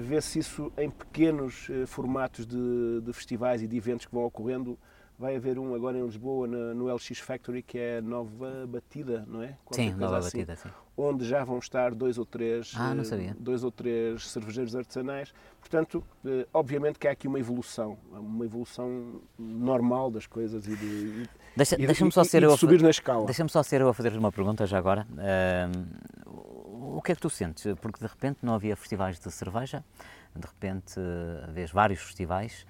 [0.00, 4.78] vê-se isso em pequenos eh, formatos de, de, festivais e de eventos que vão ocorrendo.
[5.16, 9.56] Vai haver um agora em Lisboa, no LX Factory, que é Nova Batida, não é?
[9.64, 10.68] Qualquer sim, Nova assim, Batida, sim.
[10.96, 15.32] Onde já vão estar dois ou três, ah, eh, dois ou três cervejeiros artesanais.
[15.60, 16.04] Portanto,
[16.52, 22.10] obviamente que há aqui uma evolução, uma evolução normal das coisas e de, Deixa, deixa
[22.10, 23.26] só ser eu subir na escala.
[23.26, 25.06] Deixa-me só ser eu a fazer uma pergunta já agora.
[25.12, 26.53] Uh,
[26.84, 27.66] o que é que tu sentes?
[27.80, 29.84] Porque de repente não havia festivais de cerveja,
[30.34, 32.66] de repente uh, vês vários festivais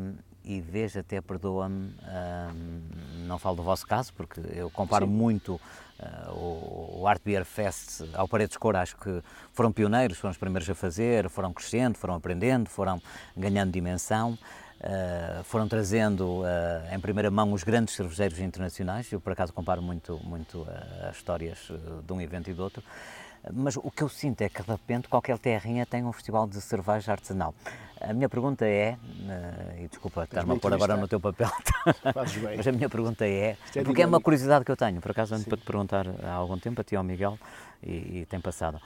[0.00, 5.12] um, e vês até, perdoa-me, um, não falo do vosso caso, porque eu comparo Sim.
[5.12, 5.60] muito
[6.00, 9.22] uh, o, o Art Beer Fest ao Paredes Cor, acho que
[9.52, 13.00] foram pioneiros, foram os primeiros a fazer, foram crescendo, foram aprendendo, foram
[13.36, 14.38] ganhando dimensão.
[14.78, 19.10] Uh, foram trazendo uh, em primeira mão os grandes cervejeiros internacionais.
[19.10, 21.68] Eu, por acaso, comparo muito, muito uh, as histórias
[22.06, 22.80] de um evento e do outro.
[23.52, 26.60] Mas o que eu sinto é que de repente qualquer terrinha tem um festival de
[26.60, 27.54] cerveja artesanal.
[28.00, 31.50] A minha pergunta é, uh, e desculpa estar-me a pôr agora no teu papel,
[32.14, 35.34] mas a minha pergunta é, é porque é uma curiosidade que eu tenho, por acaso
[35.34, 37.36] ando para te perguntar há algum tempo, a ti ao Miguel,
[37.82, 38.80] e, e tem passado.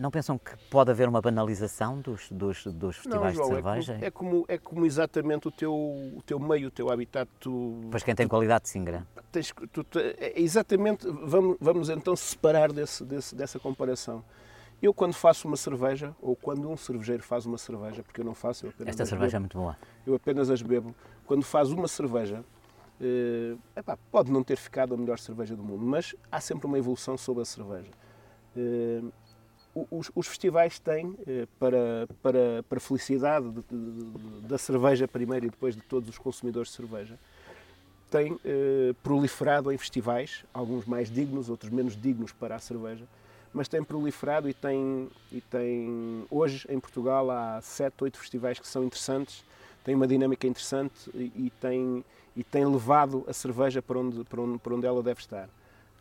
[0.00, 3.98] Não pensam que pode haver uma banalização dos, dos, dos festivais não, João, de cerveja?
[4.00, 7.30] É como, é como, é como exatamente o teu, o teu meio, o teu habitat.
[7.38, 9.06] Tu, pois quem tem tu, qualidade de Singra.
[9.30, 14.24] Tens, tu, é exatamente, vamos, vamos então separar desse, desse, dessa comparação.
[14.80, 18.34] Eu, quando faço uma cerveja, ou quando um cervejeiro faz uma cerveja, porque eu não
[18.34, 19.76] faço, eu apenas Esta cerveja bebo, é muito boa.
[20.06, 20.94] Eu apenas as bebo.
[21.26, 22.42] Quando faz uma cerveja,
[22.98, 26.78] eh, epá, pode não ter ficado a melhor cerveja do mundo, mas há sempre uma
[26.78, 27.90] evolução sobre a cerveja.
[28.56, 29.02] Eh,
[29.74, 35.50] os, os, festivais têm, eh, para, para, para felicidade de, de, da cerveja primeiro e
[35.50, 37.18] depois de todos os consumidores de cerveja,
[38.10, 43.04] têm eh, proliferado em festivais, alguns mais dignos, outros menos dignos para a cerveja,
[43.52, 48.66] mas têm proliferado e têm, e têm hoje em Portugal há sete, oito festivais que
[48.66, 49.44] são interessantes,
[49.84, 52.04] têm uma dinâmica interessante e, e têm,
[52.36, 55.48] e têm levado a cerveja para onde, para, onde, para onde ela deve estar.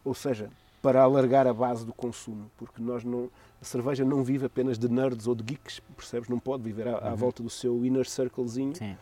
[0.03, 0.49] Ou seja,
[0.81, 3.29] para alargar a base do consumo, porque nós não,
[3.61, 6.29] a cerveja não vive apenas de nerds ou de geeks, percebes?
[6.29, 7.15] Não pode viver à, à uhum.
[7.15, 8.75] volta do seu inner circlezinho.
[8.75, 8.95] Sim.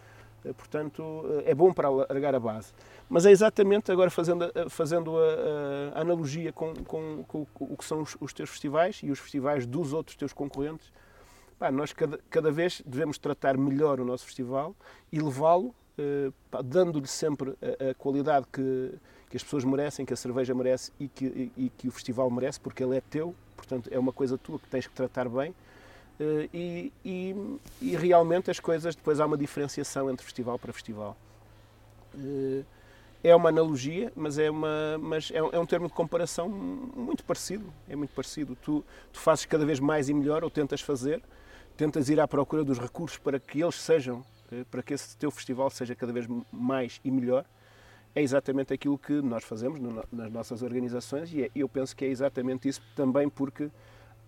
[0.44, 2.74] Eh, portanto, eh, é bom para alargar a base.
[3.10, 8.02] Mas é exatamente, agora fazendo, fazendo a, a analogia com, com, com, o que são
[8.02, 10.92] os, os, teus festivais e os festivais dos outros teus concorrentes,
[11.58, 14.76] pá, nós cada, cada vez devemos tratar melhor o nosso festival
[15.12, 16.32] e levá-lo, eh,
[16.66, 18.94] dando-lhe sempre a, a qualidade que,
[19.30, 22.30] que as pessoas merecem, que a cerveja merece e que, e, e que o festival
[22.30, 25.52] merece, porque ele é teu, portanto é uma coisa tua que tens que tratar bem.
[26.20, 31.16] Uh, e, e, e, realmente as coisas, depois há uma diferenciação entre festival para festival.
[32.16, 32.66] Uh,
[33.24, 37.72] é uma analogia, mas é, uma, mas é, é, um termo de comparação muito parecido.
[37.88, 38.56] É muito parecido.
[38.56, 41.22] Tu, tu fazes cada vez mais e melhor, ou tentas fazer,
[41.76, 45.30] tentas ir à procura dos recursos para que eles sejam, uh, para que esse teu
[45.30, 47.46] festival seja cada vez mais e melhor
[48.18, 49.80] é exatamente aquilo que nós fazemos
[50.12, 53.70] nas nossas organizações e é, eu penso que é exatamente isso também porque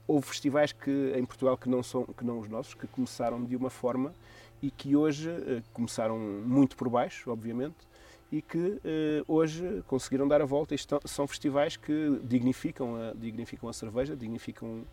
[0.08, 3.56] houve festivais que em Portugal que não são que não os nossos que começaram de
[3.56, 4.14] uma forma
[4.62, 7.78] e que hoje eh, começaram muito por baixo, obviamente,
[8.32, 10.76] e que eh, hoje conseguiram dar a volta.
[10.76, 14.84] Isto são festivais que dignificam a, dignificam a cerveja, dignificam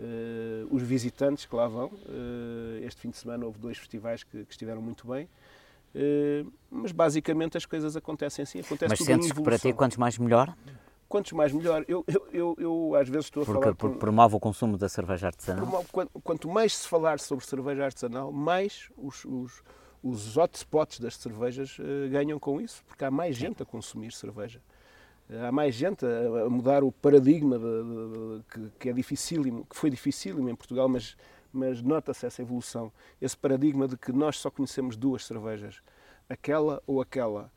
[0.00, 1.90] eh, os visitantes que lá vão.
[2.82, 5.28] este fim de semana houve dois festivais que, que estiveram muito bem.
[5.94, 8.60] Eh, mas basicamente as coisas acontecem assim.
[8.60, 10.54] Acontece mas sentes que para ti quantos mais melhor?
[11.08, 11.84] Quantos mais melhor.
[11.86, 13.74] Eu, eu, eu, eu às vezes estou a Porque falar.
[13.74, 15.66] Porque promove o consumo da cerveja artesanal?
[15.66, 19.62] Promove, quanto mais se falar sobre cerveja artesanal, mais os, os,
[20.02, 24.60] os hotspots das cervejas uh, ganham com isso, porque há mais gente a consumir cerveja.
[25.46, 29.66] Há mais gente a, a mudar o paradigma de, de, de, que, que, é dificílimo,
[29.68, 31.16] que foi dificílimo em Portugal, mas
[31.52, 35.82] mas nota-se essa evolução, esse paradigma de que nós só conhecemos duas cervejas,
[36.28, 37.50] aquela ou aquela.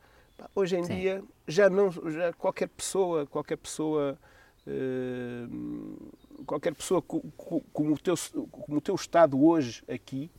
[0.54, 0.94] Hoje em Sim.
[0.94, 4.18] dia já não, já qualquer pessoa, qualquer pessoa,
[4.66, 5.46] eh,
[6.44, 8.14] qualquer pessoa como o teu,
[8.50, 10.30] como o teu estado hoje aqui,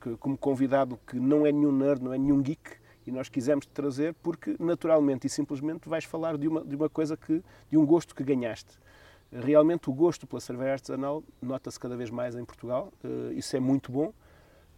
[0.00, 3.66] que, como convidado que não é nenhum nerd, não é nenhum geek, e nós quisemos
[3.66, 7.76] te trazer porque naturalmente e simplesmente vais falar de uma de uma coisa que de
[7.76, 8.78] um gosto que ganhaste
[9.32, 13.60] Realmente o gosto pela cerveja artesanal nota-se cada vez mais em Portugal, uh, isso é
[13.60, 14.12] muito bom.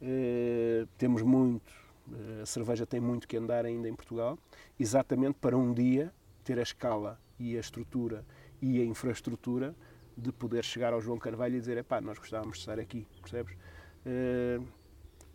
[0.00, 1.70] Uh, temos muito,
[2.08, 4.38] uh, a cerveja tem muito que andar ainda em Portugal,
[4.78, 6.12] exatamente para um dia
[6.44, 8.24] ter a escala e a estrutura
[8.60, 9.74] e a infraestrutura
[10.16, 13.56] de poder chegar ao João Carvalho e dizer: epá, nós gostávamos de estar aqui, percebes?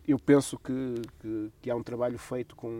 [0.08, 2.70] Eu penso que, que, que, há um trabalho feito com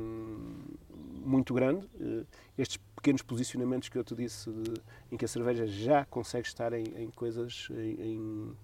[1.23, 1.87] muito grande.
[2.01, 2.25] Eh,
[2.57, 4.75] estes pequenos posicionamentos que eu te disse, de,
[5.12, 8.57] em que a cerveja já consegue estar em, em coisas, em,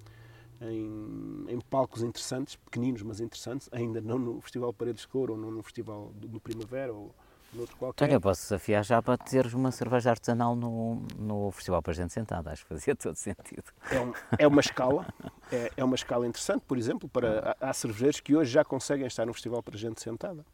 [0.62, 5.38] em, em, palcos interessantes, pequeninos, mas interessantes, ainda não no Festival Paredes de Couro ou
[5.38, 7.14] não no Festival do, do Primavera ou,
[7.54, 8.04] noutro qualquer.
[8.04, 12.12] Então, eu posso desafiar já para teres uma cerveja artesanal no, no Festival para gente
[12.12, 13.64] sentada, acho que fazia todo sentido.
[13.90, 15.06] É, um, é uma escala,
[15.52, 19.06] é, é, uma escala interessante, por exemplo, para há, há cervejeiros que hoje já conseguem
[19.06, 20.44] estar no Festival para gente sentada.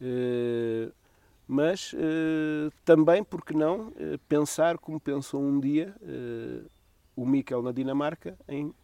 [0.00, 0.92] Uh,
[1.46, 5.94] mas uh, também, porque não, uh, pensar como pensou um dia
[7.14, 8.74] o Mikkel na Dinamarca em,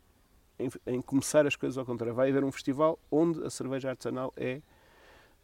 [0.59, 2.15] em, em, começar as coisas ao contrário.
[2.15, 4.63] Vai haver um festival onde a cerveja artesanal é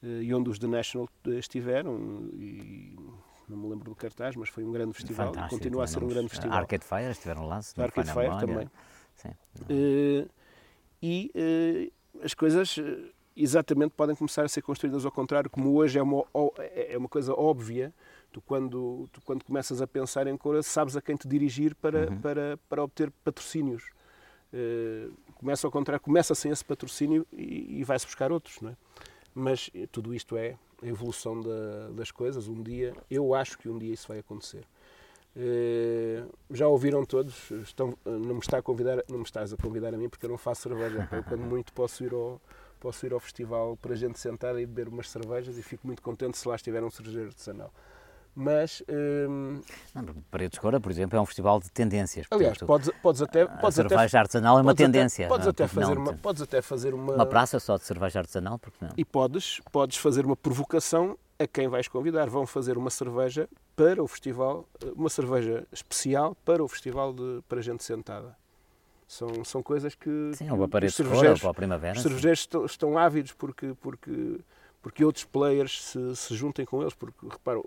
[0.02, 2.96] e onde os The National estiveram e
[3.48, 6.08] não me lembro do cartaz, mas foi um grande festival Fantástico, continua a ser um
[6.08, 6.58] grande festival.
[6.58, 8.70] Arcade Fire estiveram lá, se Arcade Fire também.
[9.14, 10.30] Sim, uh,
[11.02, 12.78] e uh, as coisas
[13.36, 16.24] exatamente podem começar a ser construídas ao contrário, como hoje é uma,
[16.58, 17.92] é uma coisa óbvia.
[18.32, 22.10] Tu quando, tu, quando começas a pensar em Coura, sabes a quem te dirigir para,
[22.10, 22.20] uhum.
[22.20, 23.84] para, para obter patrocínios.
[24.52, 28.76] Uh, começa ao contrário, começa sem esse patrocínio e, e vai-se buscar outros, não é?
[29.38, 32.48] Mas tudo isto é a evolução da, das coisas.
[32.48, 34.64] Um dia, eu acho que um dia isso vai acontecer.
[35.36, 37.50] Uh, já ouviram todos?
[37.62, 40.30] Estão, não me está a convidar, não me estás a convidar a mim porque eu
[40.30, 41.08] não faço cerveja.
[41.12, 42.40] Eu, quando muito posso ir ao
[42.80, 46.00] posso ir ao festival para a gente sentar e beber umas cervejas e fico muito
[46.00, 47.72] contente se lá estiver um cervejeiro artesanal.
[48.38, 48.84] Mas.
[48.88, 49.60] Hum...
[50.30, 52.24] Paredes Cora, por exemplo, é um festival de tendências.
[52.30, 53.44] Aliás, podes, podes até.
[53.44, 55.26] Podes a cerveja até, artesanal é uma tendência.
[55.26, 57.14] Até, podes, até fazer uma, podes até fazer uma.
[57.14, 58.92] Uma praça só de cerveja artesanal, porque não?
[58.96, 62.30] E podes, podes fazer uma provocação a quem vais convidar.
[62.30, 67.60] Vão fazer uma cerveja para o festival, uma cerveja especial para o festival de, para
[67.60, 68.36] gente sentada.
[69.08, 70.30] São, são coisas que.
[70.34, 71.96] Sim, uma parede de cor para a primavera.
[71.96, 74.38] Os cervejeiros estão, estão, ávidos porque, porque,
[74.80, 76.94] porque outros players se, se juntem com eles.
[76.94, 77.58] Porque, repara,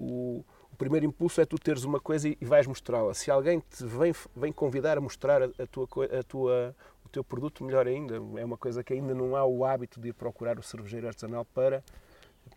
[0.00, 3.12] o, o, primeiro impulso é tu teres uma coisa e, e vais mostrá-la.
[3.14, 7.22] Se alguém te vem, vem convidar a mostrar a, a, tua, a tua, o teu
[7.22, 8.16] produto, melhor ainda.
[8.36, 11.44] É uma coisa que ainda não há o hábito de ir procurar o cervejeiro artesanal
[11.44, 11.82] para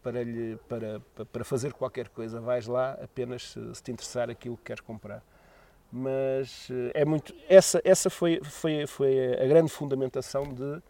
[0.01, 0.99] para, lhe, para,
[1.31, 2.41] para fazer qualquer coisa.
[2.41, 5.23] Vais lá apenas se, se te interessar aquilo que queres comprar
[5.95, 10.81] mas eh, é muito essa essa foi foi foi a grande fundamentação de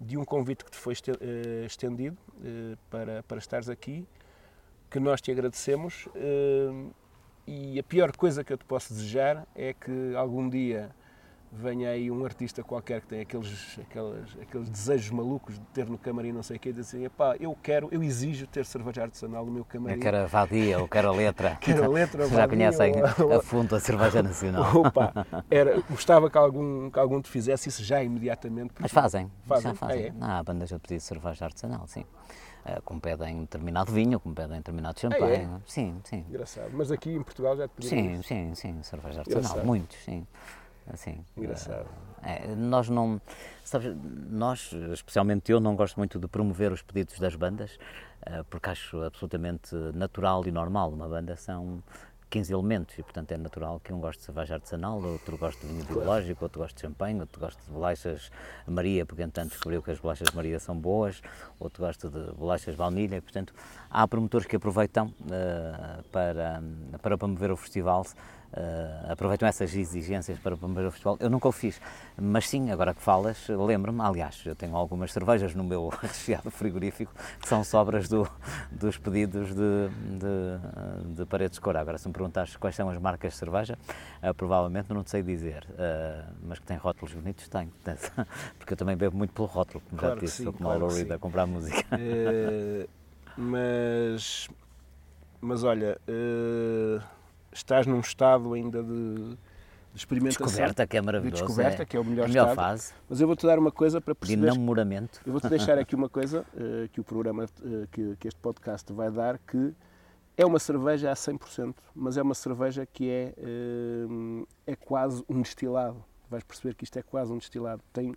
[0.00, 4.04] de um convite que te foi eh, estendido eh, para para estares aqui
[4.90, 6.08] que nós te agradecemos
[7.46, 10.90] e a pior coisa que eu te posso desejar é que algum dia
[11.52, 15.98] venha aí um artista qualquer que tem aqueles, aqueles, aqueles desejos malucos de ter no
[15.98, 19.02] camarim não sei o quê, e dizer assim, pá, eu quero, eu exijo ter cerveja
[19.02, 19.96] artesanal no meu camarim.
[19.96, 21.58] Eu quero a vadia, ou quero a letra.
[21.60, 24.70] quero a letra, Já conhecem a fundo a cerveja nacional.
[24.76, 25.12] Opa,
[25.50, 28.74] era, gostava que algum, que algum te fizesse isso já imediatamente.
[28.78, 29.72] Mas fazem, fazem.
[29.72, 30.12] já fazem.
[30.20, 30.38] Ah, é?
[30.38, 32.04] Há bandas a pedir cerveja artesanal, sim.
[32.64, 35.46] Uh, como pedem determinado vinho, como pedem determinado champanhe.
[35.46, 35.60] Ah, é?
[35.66, 36.24] Sim, sim.
[36.28, 36.70] Engraçado.
[36.74, 38.82] Mas aqui em Portugal já te pediram Sim, sim, sim.
[38.82, 39.64] Cerveja artesanal.
[39.64, 40.26] Muitos, sim.
[40.92, 41.88] Assim, Engraçado.
[42.22, 43.20] É, nós não.
[43.64, 43.96] Sabes,
[44.28, 47.78] nós, especialmente eu, não gosto muito de promover os pedidos das bandas,
[48.50, 50.90] porque acho absolutamente natural e normal.
[50.90, 51.82] Uma banda são
[52.30, 55.72] 15 elementos e, portanto, é natural que um goste de cerveja artesanal, outro goste de
[55.72, 58.30] vinho biológico, outro goste de champanhe, outro goste de bolachas
[58.66, 61.20] Maria, porque entanto descobriu que as bolachas Maria são boas,
[61.58, 63.52] outro gosta de bolachas baunilha, e, portanto,
[63.90, 66.62] há promotores que aproveitam uh, para,
[67.02, 68.06] para promover o festival
[68.52, 71.16] uh, aproveitam essas exigências para promover o festival.
[71.20, 71.80] Eu nunca o fiz,
[72.20, 77.12] mas sim, agora que falas, lembro-me, aliás, eu tenho algumas cervejas no meu recheado frigorífico
[77.40, 78.28] que são sobras do,
[78.70, 81.76] dos pedidos de, de, de paredes de cor.
[81.76, 83.78] Agora, se me perguntares quais são as marcas de cerveja,
[84.22, 87.70] uh, provavelmente não te sei dizer, uh, mas que tem rótulos bonitos, tenho,
[88.58, 90.68] porque eu também bebo muito pelo rótulo, como claro já te disse, sim, sou como
[90.68, 91.84] claro a a comprar música.
[91.92, 92.86] É,
[93.36, 94.48] mas,
[95.40, 96.00] mas olha,
[97.52, 99.38] estás num estado ainda de, de
[99.94, 100.46] experimentação.
[100.46, 101.42] Descoberta, que é maravilhoso.
[101.42, 102.56] De descoberta, é, que é o melhor, melhor estado.
[102.56, 102.92] fase.
[103.08, 104.50] Mas eu vou-te dar uma coisa para perceber.
[104.50, 105.20] De namoramento.
[105.26, 108.92] Eu vou-te deixar aqui uma coisa uh, que o programa, uh, que, que, este podcast
[108.92, 109.72] vai dar, que
[110.36, 115.42] é uma cerveja a 100%, mas é uma cerveja que é, uh, é quase um
[115.42, 116.02] destilado.
[116.30, 117.82] Vais perceber que isto é quase um destilado.
[117.92, 118.14] Tem,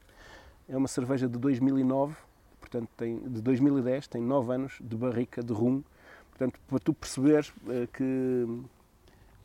[0.69, 2.15] é uma cerveja de 2009,
[2.59, 5.81] portanto, tem, de 2010, tem 9 anos de barrica de rum.
[6.29, 7.53] Portanto, para tu perceberes
[7.93, 8.47] que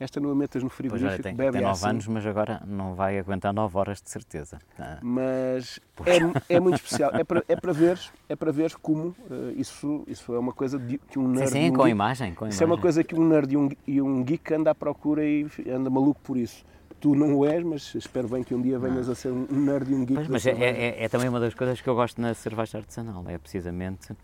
[0.01, 1.89] esta não a metas no frigorífico, pois, tem, bebe tem 9 assim.
[1.89, 4.59] anos, mas agora não vai aguentar 9 horas de certeza.
[4.79, 4.99] Ah.
[5.03, 7.11] Mas é, é, muito especial.
[7.15, 10.79] É para, é para ver, é para ver como uh, isso, isso é uma coisa
[10.79, 11.49] de, que um nerd.
[11.49, 12.35] Sim, sim um com geek, imagem.
[12.35, 12.63] Com isso imagem.
[12.63, 15.47] é uma coisa que um nerd e um, e um geek anda à procura e
[15.69, 16.65] anda maluco por isso.
[17.01, 19.13] Tu não o és, mas espero bem que um dia venhas não.
[19.13, 20.15] a ser um nerd e um geek.
[20.15, 23.25] Pois, mas é, é, é, também uma das coisas que eu gosto na cerveja artesanal,
[23.29, 24.15] é precisamente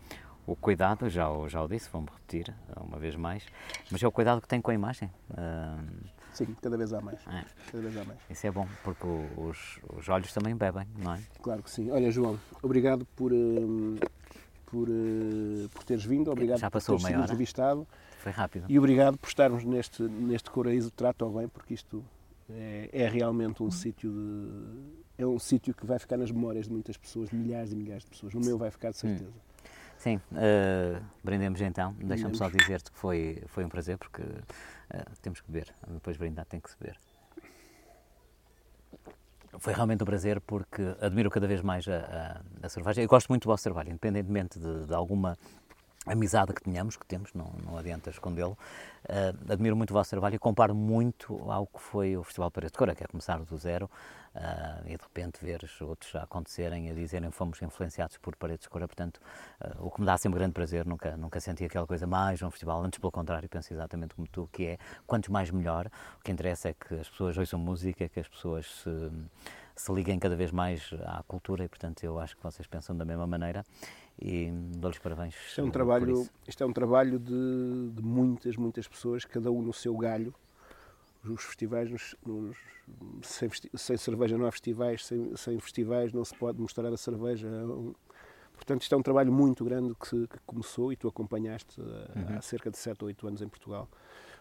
[0.47, 3.45] o cuidado, já, já o disse, vou-me repetir uma vez mais,
[3.89, 5.09] mas é o cuidado que tem com a imagem.
[5.31, 7.19] Uh, Sim, cada vez há mais.
[7.27, 7.45] É.
[7.71, 8.19] Cada vez há mais.
[8.29, 11.21] Isso é bom, porque os, os olhos também bebem, não é?
[11.41, 11.89] Claro que sim.
[11.91, 13.95] Olha, João, obrigado por, uh,
[14.65, 17.87] por, uh, por teres vindo, obrigado Já passou por teres sido entrevistado.
[18.19, 18.65] Foi rápido.
[18.67, 22.03] E obrigado por estarmos neste, neste Coraíso Trato ao Bem, porque isto
[22.49, 25.05] é, é realmente um sítio de.
[25.17, 28.03] É um sítio que vai ficar nas memórias de muitas pessoas, de milhares e milhares
[28.03, 28.33] de pessoas.
[28.33, 29.29] No meu vai ficar de certeza.
[29.29, 29.54] Hum.
[30.05, 31.95] Sim, uh, brindemos então.
[31.97, 35.73] Deixa-me só dizer-te que foi, foi um prazer, porque uh, temos que beber.
[35.87, 36.95] Depois de brindar tem que se beber.
[39.57, 43.01] Foi realmente um prazer porque admiro cada vez mais a, a, a cerveja.
[43.01, 45.35] Eu gosto muito do vosso trabalho, independentemente de, de alguma
[46.05, 48.57] amizade que tínhamos, que temos, não, não adianta escondê-lo.
[49.03, 52.71] Uh, admiro muito o vosso trabalho e comparo muito ao que foi o Festival Paredes
[52.71, 53.89] de Cora, que é começar do zero
[54.35, 58.69] uh, e de repente ver outros acontecerem, a dizerem que fomos influenciados por Paredes de
[58.69, 59.19] Cora, portanto,
[59.61, 62.49] uh, o que me dá sempre grande prazer, nunca, nunca senti aquela coisa mais um
[62.49, 65.87] festival, antes pelo contrário, penso exatamente como tu, que é quanto mais melhor,
[66.19, 69.11] o que interessa é que as pessoas ouçam música, que as pessoas se,
[69.75, 73.05] se liguem cada vez mais à cultura e, portanto, eu acho que vocês pensam da
[73.05, 73.65] mesma maneira
[74.19, 75.35] e dou-lhes parabéns.
[75.47, 79.61] Isto é um trabalho, isto é um trabalho de, de, muitas, muitas pessoas, cada um
[79.61, 80.33] no seu galho.
[81.23, 82.57] Os festivais, nos, nos,
[83.23, 87.49] sem, sem, cerveja não há festivais, sem, sem, festivais não se pode mostrar a cerveja.
[88.53, 92.37] Portanto, isto é um trabalho muito grande que, que começou e tu acompanhaste uhum.
[92.37, 93.89] há cerca de 7 ou 8 anos em Portugal.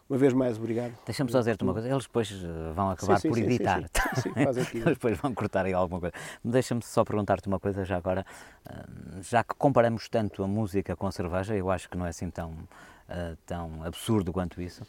[0.08, 0.92] Uma vez mais, obrigado.
[1.06, 3.84] Deixa-me só dizer-te uma coisa, eles depois eh, vão acabar sim, sim, por editar.
[4.14, 4.32] Sim, sim,
[4.76, 6.14] eles depois vão cortar aí alguma coisa.
[6.44, 8.24] Deixa-me só perguntar-te uma coisa já agora,
[9.22, 12.28] já que comparamos tanto a música com a cerveja, eu acho que não é assim
[12.28, 12.54] tão,
[13.08, 14.86] eh, tão absurdo quanto isso.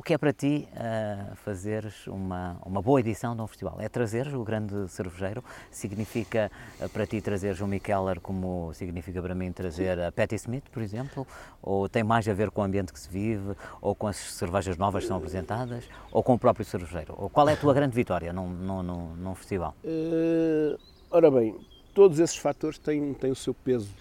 [0.00, 3.76] O que é para ti uh, fazeres uma, uma boa edição de um festival?
[3.78, 5.44] É trazeres o grande cervejeiro?
[5.70, 10.64] Significa uh, para ti trazeres o Mikeller como significa para mim trazer a Patti Smith,
[10.72, 11.26] por exemplo?
[11.60, 13.54] Ou tem mais a ver com o ambiente que se vive?
[13.78, 15.86] Ou com as cervejas novas que são apresentadas?
[16.10, 17.14] Ou com o próprio cervejeiro?
[17.18, 19.76] Ou qual é a tua grande vitória num, num, num, festival?
[19.84, 20.80] Uh,
[21.10, 21.60] ora bem,
[21.92, 23.94] todos esses fatores têm, têm o seu peso.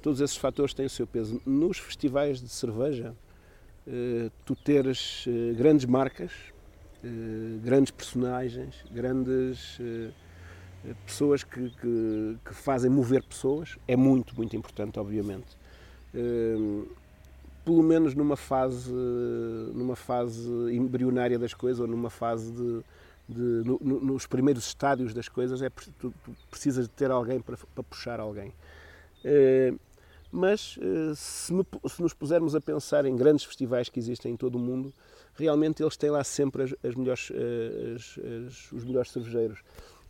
[0.00, 1.38] todos esses fatores têm o seu peso.
[1.44, 3.14] Nos festivais de cerveja,
[4.44, 6.32] tu teres eh, grandes marcas,
[7.04, 9.78] eh, grandes personagens, grandes
[11.04, 15.56] pessoas que, que, que, fazem mover pessoas, é muito, muito importante, obviamente.
[17.64, 18.92] Pelo menos numa fase,
[19.74, 22.82] numa fase embrionária das coisas, ou numa fase de,
[23.28, 27.56] de no, nos primeiros estádios das coisas, é, tu, tu precisas de ter alguém para,
[27.56, 28.52] para puxar alguém
[30.30, 34.36] mas eh, se, me, se, nos pusermos a pensar em grandes festivais que existem em
[34.36, 34.92] todo o mundo,
[35.34, 39.60] realmente eles têm lá sempre as, as melhores, eh, as, as, os melhores cervejeiros.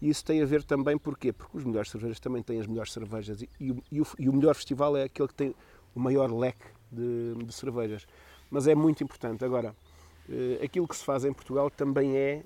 [0.00, 1.32] E isso tem a ver também porquê?
[1.32, 4.32] Porque os melhores cervejeiros também têm as melhores cervejas e, e, e, o, e o,
[4.32, 5.54] melhor festival é aquele que tem
[5.94, 8.06] o maior leque de, de cervejas.
[8.50, 9.44] Mas é muito importante.
[9.44, 9.74] Agora,
[10.28, 12.42] eh, aquilo que se faz em Portugal também é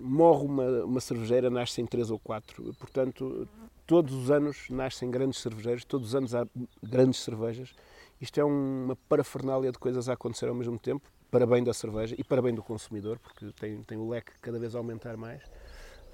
[0.00, 2.74] morre uma, uma cervejeira, nasce em três ou quatro.
[2.78, 3.48] Portanto,
[3.86, 6.46] todos os anos nascem grandes cervejeiros, todos os anos há
[6.82, 7.74] grandes cervejas.
[8.20, 12.14] Isto é uma parafernália de coisas a acontecer ao mesmo tempo, para bem da cerveja
[12.18, 15.42] e para bem do consumidor, porque tem, tem o leque cada vez a aumentar mais.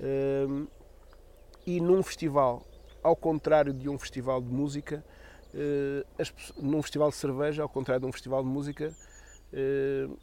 [0.00, 0.66] Hum,
[1.66, 2.66] e num festival,
[3.02, 5.04] ao contrário de um festival de música,
[5.54, 6.02] hum,
[6.60, 8.92] num festival de cerveja, ao contrário de um festival de música,
[9.52, 10.16] hum,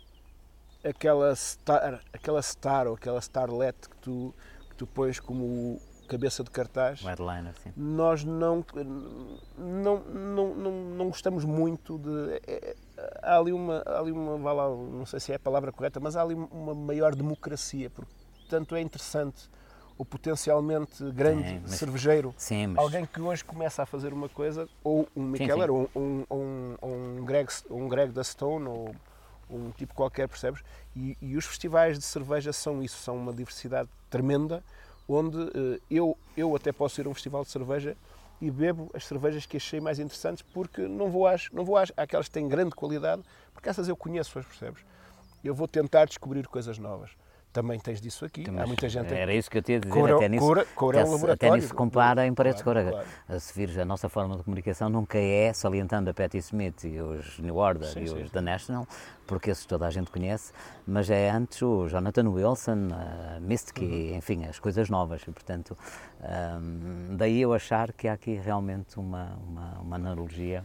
[0.83, 4.35] aquela star, aquela star ou aquela starlet que tu,
[4.69, 5.79] que tu pões como
[6.09, 8.65] cabeça de cartaz, headliner, nós não,
[9.57, 12.41] não, não, não, não gostamos muito de.
[12.47, 12.75] É,
[13.21, 16.15] há ali uma, há ali uma lá, não sei se é a palavra correta, mas
[16.15, 18.11] há ali uma maior democracia, porque
[18.49, 19.49] tanto é interessante
[19.97, 22.77] o potencialmente grande sim, mas, cervejeiro, sim, mas...
[22.83, 27.25] alguém que hoje começa a fazer uma coisa, ou um Mikeller, ou um, um, um,
[27.25, 28.95] Greg, um Greg da Stone, ou
[29.49, 30.63] um tipo qualquer, percebes?
[30.95, 34.63] E, e, os festivais de cerveja são isso, são uma diversidade tremenda,
[35.09, 37.97] onde uh, eu, eu até posso ir a um festival de cerveja
[38.39, 41.91] e bebo as cervejas que achei mais interessantes porque não vou às, não vou às,
[41.97, 44.85] àquelas que têm grande qualidade, porque essas eu conheço, percebes?
[45.43, 47.11] Eu vou tentar descobrir coisas novas
[47.51, 48.45] também tens disso aqui.
[48.47, 49.13] Há muita gente.
[49.13, 50.13] Era isso que eu tinha de dizer.
[50.13, 53.03] até nisso, cura, cura até, até nisso compara em paredes claro, de cor.
[53.03, 53.39] Claro.
[53.39, 57.39] Se vires a nossa forma de comunicação, nunca é salientando a Patti Smith e os
[57.39, 58.21] New Order sim, e sim.
[58.21, 58.87] os The National,
[59.25, 60.53] porque esses toda a gente conhece,
[60.85, 64.15] mas é antes o Jonathan Wilson, a Mystic, uhum.
[64.15, 65.21] enfim, as coisas novas.
[65.23, 65.77] E, portanto,
[66.21, 70.63] um, daí eu achar que há aqui realmente uma, uma, uma analogia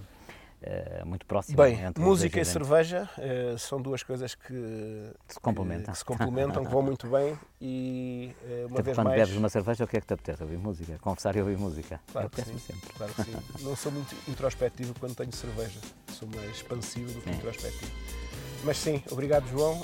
[0.65, 1.63] Uh, muito próxima.
[1.63, 6.71] Bem, música e cerveja uh, são duas coisas que se complementam, que, se complementam, que
[6.71, 9.21] vão muito bem e uh, uma então, vez quando mais...
[9.21, 10.43] bebes uma cerveja, o que é que te apetece?
[10.43, 10.99] Ouvir música?
[11.03, 12.01] Confessar e ouvir música?
[12.11, 12.89] Claro que sim, sempre.
[12.97, 13.33] claro que sim.
[13.61, 15.79] Não sou muito introspectivo quando tenho cerveja,
[16.13, 17.37] sou mais expansivo do que sim.
[17.37, 17.93] introspectivo.
[18.65, 19.79] Mas sim, obrigado João,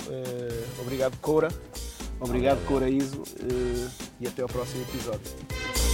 [0.81, 1.49] obrigado Coura,
[2.19, 3.21] obrigado Coura Iso
[4.19, 5.90] e até ao próximo episódio.